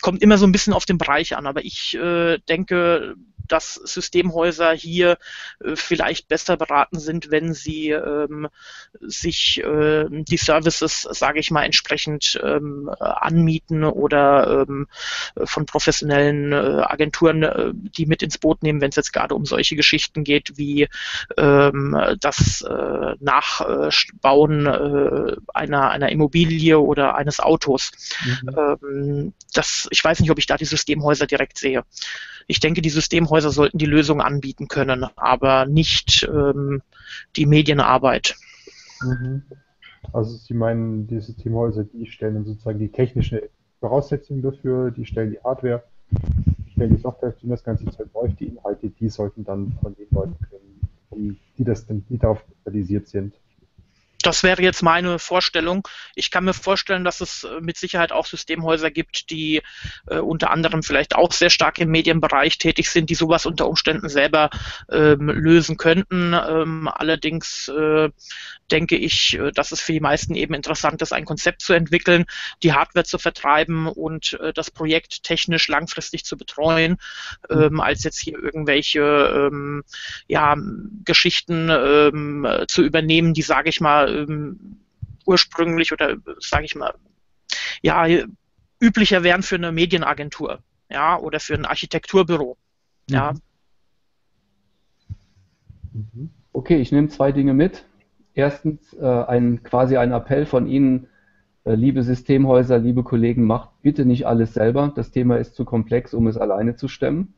kommt 0.01 0.21
immer 0.21 0.37
so 0.37 0.45
ein 0.45 0.51
bisschen 0.51 0.73
auf 0.73 0.85
den 0.85 0.97
Bereich 0.97 1.35
an, 1.35 1.47
aber 1.47 1.63
ich 1.63 1.95
äh, 1.95 2.37
denke, 2.49 3.15
dass 3.51 3.75
Systemhäuser 3.75 4.71
hier 4.73 5.17
äh, 5.63 5.75
vielleicht 5.75 6.27
besser 6.27 6.57
beraten 6.57 6.99
sind, 6.99 7.31
wenn 7.31 7.53
sie 7.53 7.89
ähm, 7.89 8.47
sich 8.99 9.61
äh, 9.63 10.05
die 10.09 10.37
Services, 10.37 11.01
sage 11.11 11.39
ich 11.39 11.51
mal, 11.51 11.63
entsprechend 11.63 12.39
ähm, 12.43 12.89
anmieten 12.99 13.83
oder 13.83 14.65
ähm, 14.67 14.87
von 15.43 15.65
professionellen 15.65 16.51
äh, 16.51 16.81
Agenturen, 16.83 17.43
äh, 17.43 17.71
die 17.73 18.05
mit 18.05 18.23
ins 18.23 18.37
Boot 18.37 18.63
nehmen, 18.63 18.81
wenn 18.81 18.89
es 18.89 18.95
jetzt 18.95 19.13
gerade 19.13 19.35
um 19.35 19.45
solche 19.45 19.75
Geschichten 19.75 20.23
geht, 20.23 20.57
wie 20.57 20.87
ähm, 21.37 21.97
das 22.19 22.61
äh, 22.61 23.15
Nachbauen 23.19 24.65
äh, 24.65 25.35
einer, 25.53 25.89
einer 25.91 26.09
Immobilie 26.09 26.79
oder 26.79 27.15
eines 27.15 27.39
Autos. 27.39 27.91
Mhm. 28.23 28.49
Ähm, 28.57 29.33
das, 29.53 29.87
ich 29.91 30.03
weiß 30.03 30.19
nicht, 30.19 30.31
ob 30.31 30.39
ich 30.39 30.47
da 30.47 30.57
die 30.57 30.65
Systemhäuser 30.65 31.27
direkt 31.27 31.57
sehe. 31.57 31.83
Ich 32.47 32.59
denke, 32.59 32.81
die 32.81 32.89
Systemhäuser 32.89 33.51
sollten 33.51 33.77
die 33.77 33.85
Lösung 33.85 34.21
anbieten 34.21 34.67
können, 34.67 35.05
aber 35.15 35.65
nicht 35.65 36.27
ähm, 36.31 36.81
die 37.35 37.45
Medienarbeit. 37.45 38.35
Mhm. 39.01 39.43
Also 40.13 40.35
Sie 40.35 40.53
meinen, 40.53 41.07
die 41.07 41.19
Systemhäuser, 41.19 41.83
die 41.83 42.05
stellen 42.07 42.35
dann 42.35 42.45
sozusagen 42.45 42.79
die 42.79 42.89
technische 42.89 43.49
Voraussetzungen 43.79 44.41
dafür, 44.41 44.91
die 44.91 45.05
stellen 45.05 45.31
die 45.31 45.39
Hardware, 45.39 45.83
die 46.11 46.71
stellen 46.71 46.95
die 46.95 47.01
Software, 47.01 47.33
die 47.41 47.47
das 47.47 47.63
ganze 47.63 47.85
Zeug 47.85 48.07
läuft, 48.13 48.39
die 48.39 48.45
Inhalte, 48.45 48.89
die 48.89 49.09
sollten 49.09 49.43
dann 49.43 49.77
von 49.81 49.95
den 49.95 50.07
Leuten 50.11 50.37
können, 50.49 51.37
die 51.57 51.63
das 51.63 51.85
dann, 51.85 52.05
die 52.09 52.17
darauf 52.17 52.39
spezialisiert 52.41 53.07
sind 53.07 53.33
das 54.21 54.43
wäre 54.43 54.61
jetzt 54.61 54.83
meine 54.83 55.19
Vorstellung. 55.19 55.87
Ich 56.15 56.31
kann 56.31 56.45
mir 56.45 56.53
vorstellen, 56.53 57.03
dass 57.03 57.21
es 57.21 57.43
äh, 57.43 57.61
mit 57.61 57.77
Sicherheit 57.77 58.11
auch 58.11 58.25
Systemhäuser 58.25 58.91
gibt, 58.91 59.29
die 59.29 59.61
äh, 60.07 60.17
unter 60.17 60.51
anderem 60.51 60.83
vielleicht 60.83 61.15
auch 61.15 61.31
sehr 61.31 61.49
stark 61.49 61.79
im 61.79 61.89
Medienbereich 61.89 62.57
tätig 62.57 62.89
sind, 62.89 63.09
die 63.09 63.15
sowas 63.15 63.45
unter 63.45 63.67
Umständen 63.67 64.09
selber 64.09 64.49
ähm, 64.91 65.29
lösen 65.29 65.77
könnten. 65.77 66.33
Ähm, 66.33 66.87
allerdings 66.87 67.67
äh, 67.69 68.09
denke 68.71 68.95
ich, 68.95 69.37
äh, 69.37 69.51
dass 69.51 69.71
es 69.71 69.81
für 69.81 69.93
die 69.93 69.99
meisten 69.99 70.35
eben 70.35 70.53
interessant 70.53 71.01
ist, 71.01 71.13
ein 71.13 71.25
Konzept 71.25 71.61
zu 71.61 71.73
entwickeln, 71.73 72.25
die 72.63 72.73
Hardware 72.73 73.05
zu 73.05 73.17
vertreiben 73.17 73.87
und 73.87 74.33
äh, 74.41 74.53
das 74.53 74.71
Projekt 74.71 75.23
technisch 75.23 75.67
langfristig 75.67 76.23
zu 76.25 76.37
betreuen, 76.37 76.97
mhm. 77.49 77.61
ähm, 77.61 77.79
als 77.79 78.03
jetzt 78.03 78.19
hier 78.19 78.37
irgendwelche 78.37 79.49
ähm, 79.51 79.83
ja, 80.27 80.55
Geschichten 81.05 81.69
ähm, 81.69 82.47
zu 82.67 82.83
übernehmen, 82.83 83.33
die, 83.33 83.41
sage 83.41 83.69
ich 83.69 83.81
mal, 83.81 84.15
ähm, 84.15 84.79
ursprünglich 85.25 85.91
oder 85.91 86.17
sage 86.39 86.65
ich 86.65 86.75
mal, 86.75 86.93
ja, 87.81 88.05
üblicher 88.79 89.23
wären 89.23 89.43
für 89.43 89.55
eine 89.55 89.71
Medienagentur, 89.71 90.63
ja, 90.89 91.17
oder 91.17 91.39
für 91.39 91.53
ein 91.53 91.65
Architekturbüro. 91.65 92.57
Ja. 93.09 93.33
Mhm. 95.93 96.31
Okay, 96.53 96.81
ich 96.81 96.91
nehme 96.91 97.09
zwei 97.09 97.31
Dinge 97.31 97.53
mit. 97.53 97.85
Erstens 98.33 98.93
äh, 98.93 99.05
ein 99.05 99.63
quasi 99.63 99.97
ein 99.97 100.11
Appell 100.11 100.45
von 100.45 100.67
Ihnen, 100.67 101.07
äh, 101.65 101.75
liebe 101.75 102.03
Systemhäuser, 102.03 102.77
liebe 102.77 103.03
Kollegen, 103.03 103.45
macht 103.45 103.69
bitte 103.81 104.05
nicht 104.05 104.25
alles 104.25 104.53
selber. 104.53 104.91
Das 104.95 105.11
Thema 105.11 105.37
ist 105.37 105.55
zu 105.55 105.65
komplex, 105.65 106.13
um 106.13 106.27
es 106.27 106.37
alleine 106.37 106.75
zu 106.75 106.87
stemmen. 106.87 107.33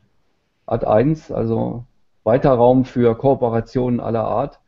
Ad 0.66 0.86
1, 0.86 1.30
also 1.32 1.84
weiter 2.22 2.52
Raum 2.52 2.84
für 2.84 3.16
Kooperationen 3.16 4.00
aller 4.00 4.24
Art 4.24 4.60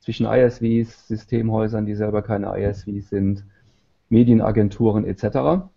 zwischen 0.00 0.26
ISVs, 0.26 1.06
Systemhäusern, 1.06 1.86
die 1.86 1.94
selber 1.94 2.22
keine 2.22 2.58
ISVs 2.58 3.10
sind, 3.10 3.44
Medienagenturen 4.08 5.04
etc. 5.04 5.68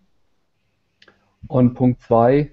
Und 1.48 1.74
Punkt 1.74 2.02
2, 2.02 2.52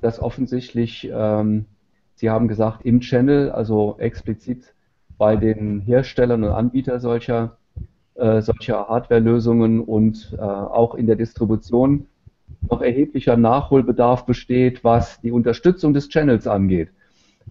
dass 0.00 0.20
offensichtlich, 0.20 1.08
ähm, 1.12 1.66
Sie 2.14 2.30
haben 2.30 2.46
gesagt, 2.46 2.84
im 2.84 3.00
Channel, 3.00 3.50
also 3.50 3.96
explizit 3.98 4.74
bei 5.18 5.36
den 5.36 5.80
Herstellern 5.80 6.44
und 6.44 6.50
Anbietern 6.50 7.00
solcher, 7.00 7.58
äh, 8.14 8.40
solcher 8.40 8.88
Hardware-Lösungen 8.88 9.80
und 9.80 10.34
äh, 10.38 10.40
auch 10.40 10.94
in 10.94 11.06
der 11.06 11.16
Distribution 11.16 12.06
noch 12.70 12.80
erheblicher 12.80 13.36
Nachholbedarf 13.36 14.24
besteht, 14.24 14.84
was 14.84 15.20
die 15.20 15.32
Unterstützung 15.32 15.92
des 15.92 16.08
Channels 16.08 16.46
angeht. 16.46 16.90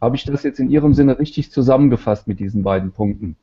Habe 0.01 0.15
ich 0.15 0.25
das 0.25 0.43
jetzt 0.43 0.60
in 0.60 0.69
Ihrem 0.69 0.93
Sinne 0.93 1.19
richtig 1.19 1.51
zusammengefasst 1.51 2.27
mit 2.27 2.39
diesen 2.39 2.63
beiden 2.63 2.91
Punkten? 2.91 3.36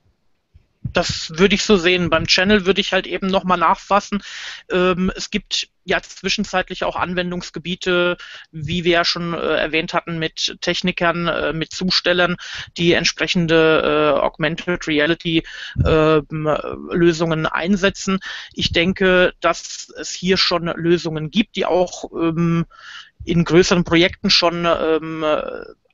das 0.93 1.33
würde 1.37 1.55
ich 1.55 1.63
so 1.63 1.77
sehen. 1.77 2.11
Beim 2.11 2.27
Channel 2.27 2.67
würde 2.67 2.81
ich 2.81 2.93
halt 2.93 3.07
eben 3.07 3.27
nochmal 3.27 3.59
nachfassen. 3.59 4.23
Ähm, 4.71 5.11
es 5.17 5.31
gibt 5.31 5.69
ja 5.85 6.01
zwischenzeitlich 6.01 6.85
auch 6.85 6.97
Anwendungsgebiete, 6.97 8.17
wie 8.51 8.85
wir 8.85 8.93
ja 8.93 9.05
schon 9.05 9.35
äh, 9.35 9.37
erwähnt 9.37 9.95
hatten, 9.95 10.19
mit 10.19 10.57
Technikern, 10.61 11.27
äh, 11.29 11.53
mit 11.53 11.73
Zustellern, 11.73 12.37
die 12.77 12.93
entsprechende 12.93 14.17
äh, 14.17 14.21
Augmented 14.21 14.87
Reality 14.87 15.43
ähm, 15.85 16.49
Lösungen 16.91 17.47
einsetzen. 17.47 18.19
Ich 18.53 18.73
denke, 18.73 19.35
dass 19.41 19.93
es 19.99 20.11
hier 20.11 20.37
schon 20.37 20.67
Lösungen 20.67 21.31
gibt, 21.31 21.57
die 21.57 21.67
auch 21.67 22.11
ähm, 22.13 22.67
in 23.25 23.45
größeren 23.45 23.85
Projekten 23.85 24.31
schon 24.31 24.67
ähm, 24.67 25.25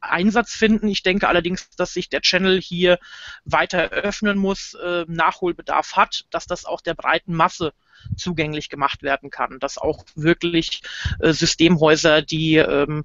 Einsatz 0.00 0.52
finden. 0.52 0.88
Ich 0.88 1.02
denke 1.02 1.28
allerdings, 1.28 1.70
dass 1.70 1.92
sich 1.92 2.08
der 2.08 2.20
Channel 2.20 2.60
hier 2.60 2.98
weiter 3.44 3.90
öffnen 3.90 4.38
muss, 4.38 4.74
äh, 4.74 5.04
Nachholbedarf 5.08 5.96
hat, 5.96 6.24
dass 6.30 6.46
das 6.46 6.64
auch 6.64 6.80
der 6.80 6.94
breiten 6.94 7.34
Masse 7.34 7.72
zugänglich 8.16 8.68
gemacht 8.68 9.02
werden 9.02 9.30
kann, 9.30 9.58
dass 9.58 9.78
auch 9.78 10.04
wirklich 10.14 10.82
äh, 11.20 11.32
Systemhäuser, 11.32 12.22
die 12.22 12.56
ähm, 12.56 13.04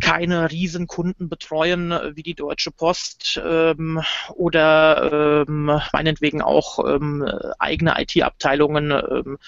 keine 0.00 0.50
Riesenkunden 0.50 1.28
betreuen 1.28 1.92
äh, 1.92 2.16
wie 2.16 2.22
die 2.22 2.34
Deutsche 2.34 2.70
Post 2.70 3.40
ähm, 3.44 4.00
oder 4.34 5.44
ähm, 5.48 5.80
meinetwegen 5.92 6.42
auch 6.42 6.78
ähm, 6.86 7.24
eigene 7.58 7.94
IT-Abteilungen, 8.00 8.90
ähm, 8.90 9.38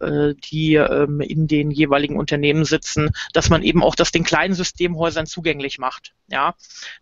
äh, 0.00 0.34
die 0.50 0.74
ähm, 0.74 1.20
in 1.20 1.46
den 1.46 1.70
jeweiligen 1.70 2.16
Unternehmen 2.16 2.64
sitzen, 2.64 3.10
dass 3.32 3.50
man 3.50 3.62
eben 3.62 3.82
auch 3.82 3.94
das 3.94 4.12
den 4.12 4.24
kleinen 4.24 4.54
Systemhäusern 4.54 5.26
zugänglich 5.26 5.78
macht, 5.78 6.14
ja, 6.28 6.54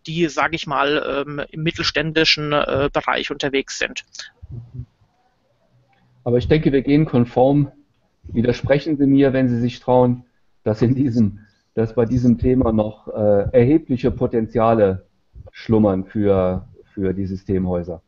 die, 0.07 0.29
sage 0.29 0.57
ich 0.57 0.67
mal, 0.67 1.25
ähm, 1.27 1.43
im 1.51 1.63
mittelständischen 1.63 2.53
äh, 2.53 2.91
Bereich 2.93 3.31
unterwegs 3.31 3.79
sind. 3.79 4.05
Aber 6.25 6.39
ich 6.39 6.49
denke, 6.49 6.73
wir 6.73 6.83
gehen 6.83 7.05
konform. 7.05 7.71
Widersprechen 8.25 8.97
Sie 8.97 9.07
mir, 9.07 9.33
wenn 9.33 9.49
Sie 9.49 9.61
sich 9.61 9.79
trauen, 9.79 10.25
dass 10.65 10.83
in 10.83 10.97
diesem, 10.97 11.46
dass 11.77 11.95
bei 11.95 12.07
diesem 12.07 12.39
Thema 12.39 12.73
noch 12.73 13.07
äh, 13.09 13.51
erhebliche 13.53 14.11
Potenziale 14.11 15.07
schlummern 15.53 16.05
für, 16.05 16.67
für 16.95 17.13
die 17.13 17.27
Systemhäuser. 17.27 18.01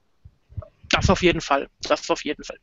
Das 0.90 1.10
auf 1.10 1.22
jeden 1.22 1.42
Fall. 1.42 1.68
Das 1.82 2.08
auf 2.08 2.24
jeden 2.24 2.42
Fall. 2.42 2.56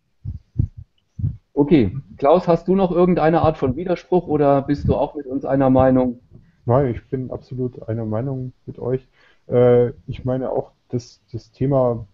Okay, 1.54 1.96
Klaus, 2.18 2.48
hast 2.48 2.68
du 2.68 2.76
noch 2.76 2.92
irgendeine 2.92 3.42
Art 3.42 3.60
von 3.60 3.76
Widerspruch 3.76 4.28
oder 4.28 4.64
bist 4.64 4.88
du 4.88 4.96
auch 4.96 5.14
mit 5.14 5.28
uns 5.28 5.46
einer 5.46 5.70
Meinung? 5.70 6.22
Nein, 6.66 6.96
ich 6.96 7.08
bin 7.08 7.30
absolut 7.30 7.88
einer 7.88 8.06
Meinung 8.06 8.54
mit 8.66 8.80
euch. 8.80 9.08
Äh, 9.48 9.90
ich 10.08 10.26
meine 10.26 10.50
auch, 10.50 10.72
dass 10.90 11.22
das 11.32 11.52
Thema 11.52 12.08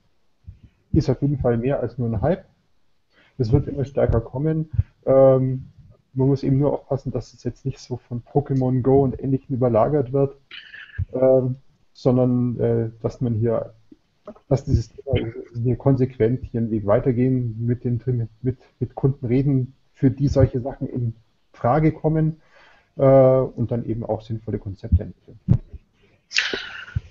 ist 0.92 1.10
auf 1.10 1.22
jeden 1.22 1.40
Fall 1.40 1.58
mehr 1.58 1.80
als 1.80 1.98
nur 1.98 2.10
ein 2.10 2.22
Hype. 2.22 2.44
Es 3.38 3.54
wird 3.54 3.70
immer 3.70 3.86
stärker 3.86 4.20
kommen. 4.20 4.70
Ähm, 5.06 5.72
man 6.14 6.28
muss 6.28 6.44
eben 6.44 6.60
nur 6.60 6.74
aufpassen, 6.74 7.12
dass 7.12 7.34
es 7.34 7.44
jetzt 7.44 7.66
nicht 7.66 7.80
so 7.80 7.98
von 7.98 8.22
Pokémon 8.24 8.82
Go 8.82 9.04
und 9.04 9.22
Ähnlichem 9.22 9.56
überlagert 9.56 10.12
wird, 10.14 10.36
ähm, 11.14 11.56
sondern 11.94 12.60
äh, 12.60 12.90
dass 13.02 13.22
man 13.22 13.36
hier, 13.36 13.74
dass 14.48 14.66
dieses 14.66 14.90
Thema 14.90 15.32
hier 15.54 15.76
konsequent 15.76 16.44
hier 16.44 16.62
einen 16.62 16.72
Weg 16.72 16.86
weitergehen, 16.86 17.56
mit 17.66 17.84
den 17.84 18.02
mit, 18.42 18.58
mit 18.80 18.96
Kunden 18.96 19.26
reden, 19.26 19.74
für 19.94 20.12
die 20.12 20.28
solche 20.28 20.60
Sachen 20.60 20.88
in 20.88 21.16
Frage 21.54 21.92
kommen 21.92 22.42
äh, 22.98 23.06
und 23.06 23.72
dann 23.72 23.86
eben 23.86 24.04
auch 24.04 24.22
sinnvolle 24.22 24.60
Konzepte 24.60 25.04
entwickeln. 25.04 25.40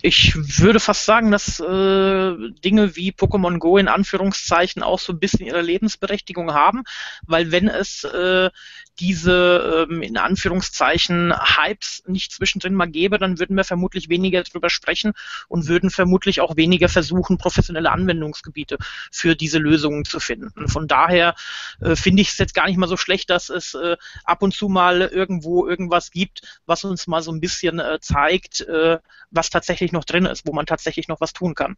Ich 0.02 0.34
würde 0.34 0.80
fast 0.80 1.04
sagen, 1.04 1.30
dass 1.30 1.60
äh, 1.60 2.36
Dinge 2.64 2.96
wie 2.96 3.12
Pokémon 3.12 3.58
Go 3.58 3.76
in 3.76 3.88
Anführungszeichen 3.88 4.82
auch 4.82 4.98
so 4.98 5.12
ein 5.12 5.18
bisschen 5.18 5.44
ihre 5.44 5.60
Lebensberechtigung 5.60 6.54
haben, 6.54 6.84
weil 7.26 7.52
wenn 7.52 7.68
es 7.68 8.04
äh, 8.04 8.50
diese 8.98 9.86
ähm, 9.90 10.02
in 10.02 10.16
Anführungszeichen 10.16 11.34
Hypes 11.34 12.02
nicht 12.06 12.32
zwischendrin 12.32 12.74
mal 12.74 12.86
gäbe, 12.86 13.18
dann 13.18 13.38
würden 13.38 13.56
wir 13.56 13.64
vermutlich 13.64 14.08
weniger 14.08 14.42
darüber 14.42 14.70
sprechen 14.70 15.12
und 15.48 15.68
würden 15.68 15.90
vermutlich 15.90 16.40
auch 16.40 16.56
weniger 16.56 16.88
versuchen, 16.88 17.38
professionelle 17.38 17.90
Anwendungsgebiete 17.90 18.76
für 19.10 19.34
diese 19.36 19.58
Lösungen 19.58 20.04
zu 20.04 20.20
finden. 20.20 20.68
Von 20.68 20.86
daher 20.86 21.34
äh, 21.80 21.96
finde 21.96 22.22
ich 22.22 22.28
es 22.28 22.38
jetzt 22.38 22.54
gar 22.54 22.66
nicht 22.66 22.76
mal 22.76 22.88
so 22.88 22.96
schlecht, 22.96 23.30
dass 23.30 23.48
es 23.48 23.74
äh, 23.74 23.96
ab 24.24 24.42
und 24.42 24.54
zu 24.54 24.68
mal 24.68 25.00
irgendwo 25.00 25.66
irgendwas 25.66 26.10
gibt, 26.10 26.42
was 26.66 26.84
uns 26.84 27.06
mal 27.06 27.22
so 27.22 27.32
ein 27.32 27.40
bisschen 27.40 27.78
äh, 27.78 27.98
zeigt, 28.00 28.60
äh, 28.62 28.98
was 29.30 29.50
tatsächlich 29.50 29.89
noch 29.92 30.05
drin 30.05 30.26
ist, 30.26 30.46
wo 30.46 30.53
man 30.53 30.66
tatsächlich 30.66 31.09
noch 31.09 31.20
was 31.20 31.33
tun 31.33 31.55
kann. 31.55 31.76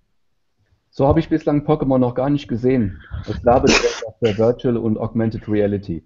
So 0.91 1.07
habe 1.07 1.21
ich 1.21 1.29
bislang 1.29 1.67
Pokémon 1.67 1.99
noch 1.99 2.15
gar 2.15 2.29
nicht 2.29 2.49
gesehen. 2.49 3.01
Es 3.27 3.43
labert 3.43 3.73
der 4.21 4.37
Virtual 4.37 4.77
und 4.77 4.99
Augmented 4.99 5.49
Reality. 5.49 6.05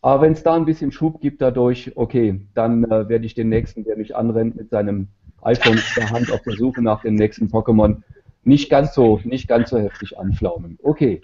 Aber 0.00 0.22
wenn 0.22 0.32
es 0.32 0.42
da 0.42 0.54
ein 0.54 0.64
bisschen 0.64 0.92
Schub 0.92 1.20
gibt 1.20 1.40
dadurch, 1.40 1.92
okay, 1.96 2.40
dann 2.54 2.84
äh, 2.84 3.08
werde 3.08 3.26
ich 3.26 3.34
den 3.34 3.48
nächsten, 3.48 3.84
der 3.84 3.96
mich 3.96 4.16
anrennt 4.16 4.56
mit 4.56 4.70
seinem 4.70 5.08
iPhone 5.42 5.74
in 5.74 5.82
der 5.96 6.10
Hand 6.10 6.32
auf 6.32 6.42
der 6.42 6.56
Suche 6.56 6.82
nach 6.82 7.02
dem 7.02 7.14
nächsten 7.14 7.46
Pokémon, 7.46 8.02
nicht 8.44 8.70
ganz 8.70 8.94
so, 8.94 9.20
nicht 9.24 9.48
ganz 9.48 9.70
so 9.70 9.78
heftig 9.78 10.18
anflaumen. 10.18 10.78
Okay. 10.82 11.22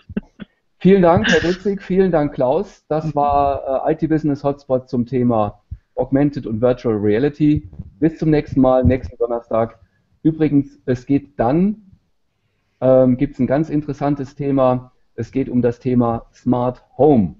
Vielen 0.79 1.03
Dank, 1.03 1.27
Herr 1.29 1.42
Ritzig, 1.42 1.83
vielen 1.83 2.12
Dank, 2.12 2.35
Klaus. 2.35 2.85
Das 2.88 3.14
war 3.14 3.88
äh, 3.88 3.92
IT 3.92 4.09
Business 4.09 4.44
Hotspot 4.44 4.88
zum 4.88 5.07
Thema 5.07 5.62
Augmented 5.94 6.46
und 6.46 6.61
Virtual 6.61 6.94
Reality. 6.96 7.68
Bis 8.00 8.18
zum 8.18 8.31
nächsten 8.31 8.61
Mal, 8.61 8.85
nächsten 8.85 9.16
Donnerstag. 9.16 9.79
Übrigens, 10.24 10.80
es 10.87 11.06
geht 11.06 11.38
dann, 11.38 11.82
ähm, 12.80 13.18
gibt 13.18 13.34
es 13.34 13.40
ein 13.40 13.46
ganz 13.46 13.68
interessantes 13.68 14.34
Thema. 14.34 14.92
Es 15.14 15.30
geht 15.30 15.48
um 15.48 15.62
das 15.62 15.78
Thema 15.78 16.26
Smart 16.32 16.82
Home. 16.96 17.37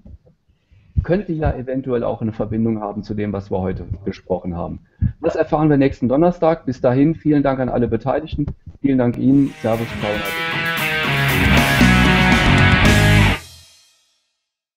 Könnte 1.03 1.33
ja 1.33 1.51
eventuell 1.53 2.03
auch 2.03 2.21
eine 2.21 2.31
Verbindung 2.31 2.79
haben 2.79 3.03
zu 3.03 3.15
dem, 3.15 3.33
was 3.33 3.51
wir 3.51 3.59
heute 3.59 3.85
besprochen 4.05 4.55
haben. 4.55 4.79
Das 5.19 5.35
erfahren 5.35 5.69
wir 5.69 5.77
nächsten 5.77 6.07
Donnerstag. 6.07 6.65
Bis 6.65 6.79
dahin, 6.79 7.15
vielen 7.15 7.43
Dank 7.43 7.59
an 7.59 7.69
alle 7.69 7.87
Beteiligten. 7.87 8.45
Vielen 8.81 8.99
Dank 8.99 9.17
Ihnen. 9.17 9.53
Servus, 9.61 9.87
ciao. 9.99 10.64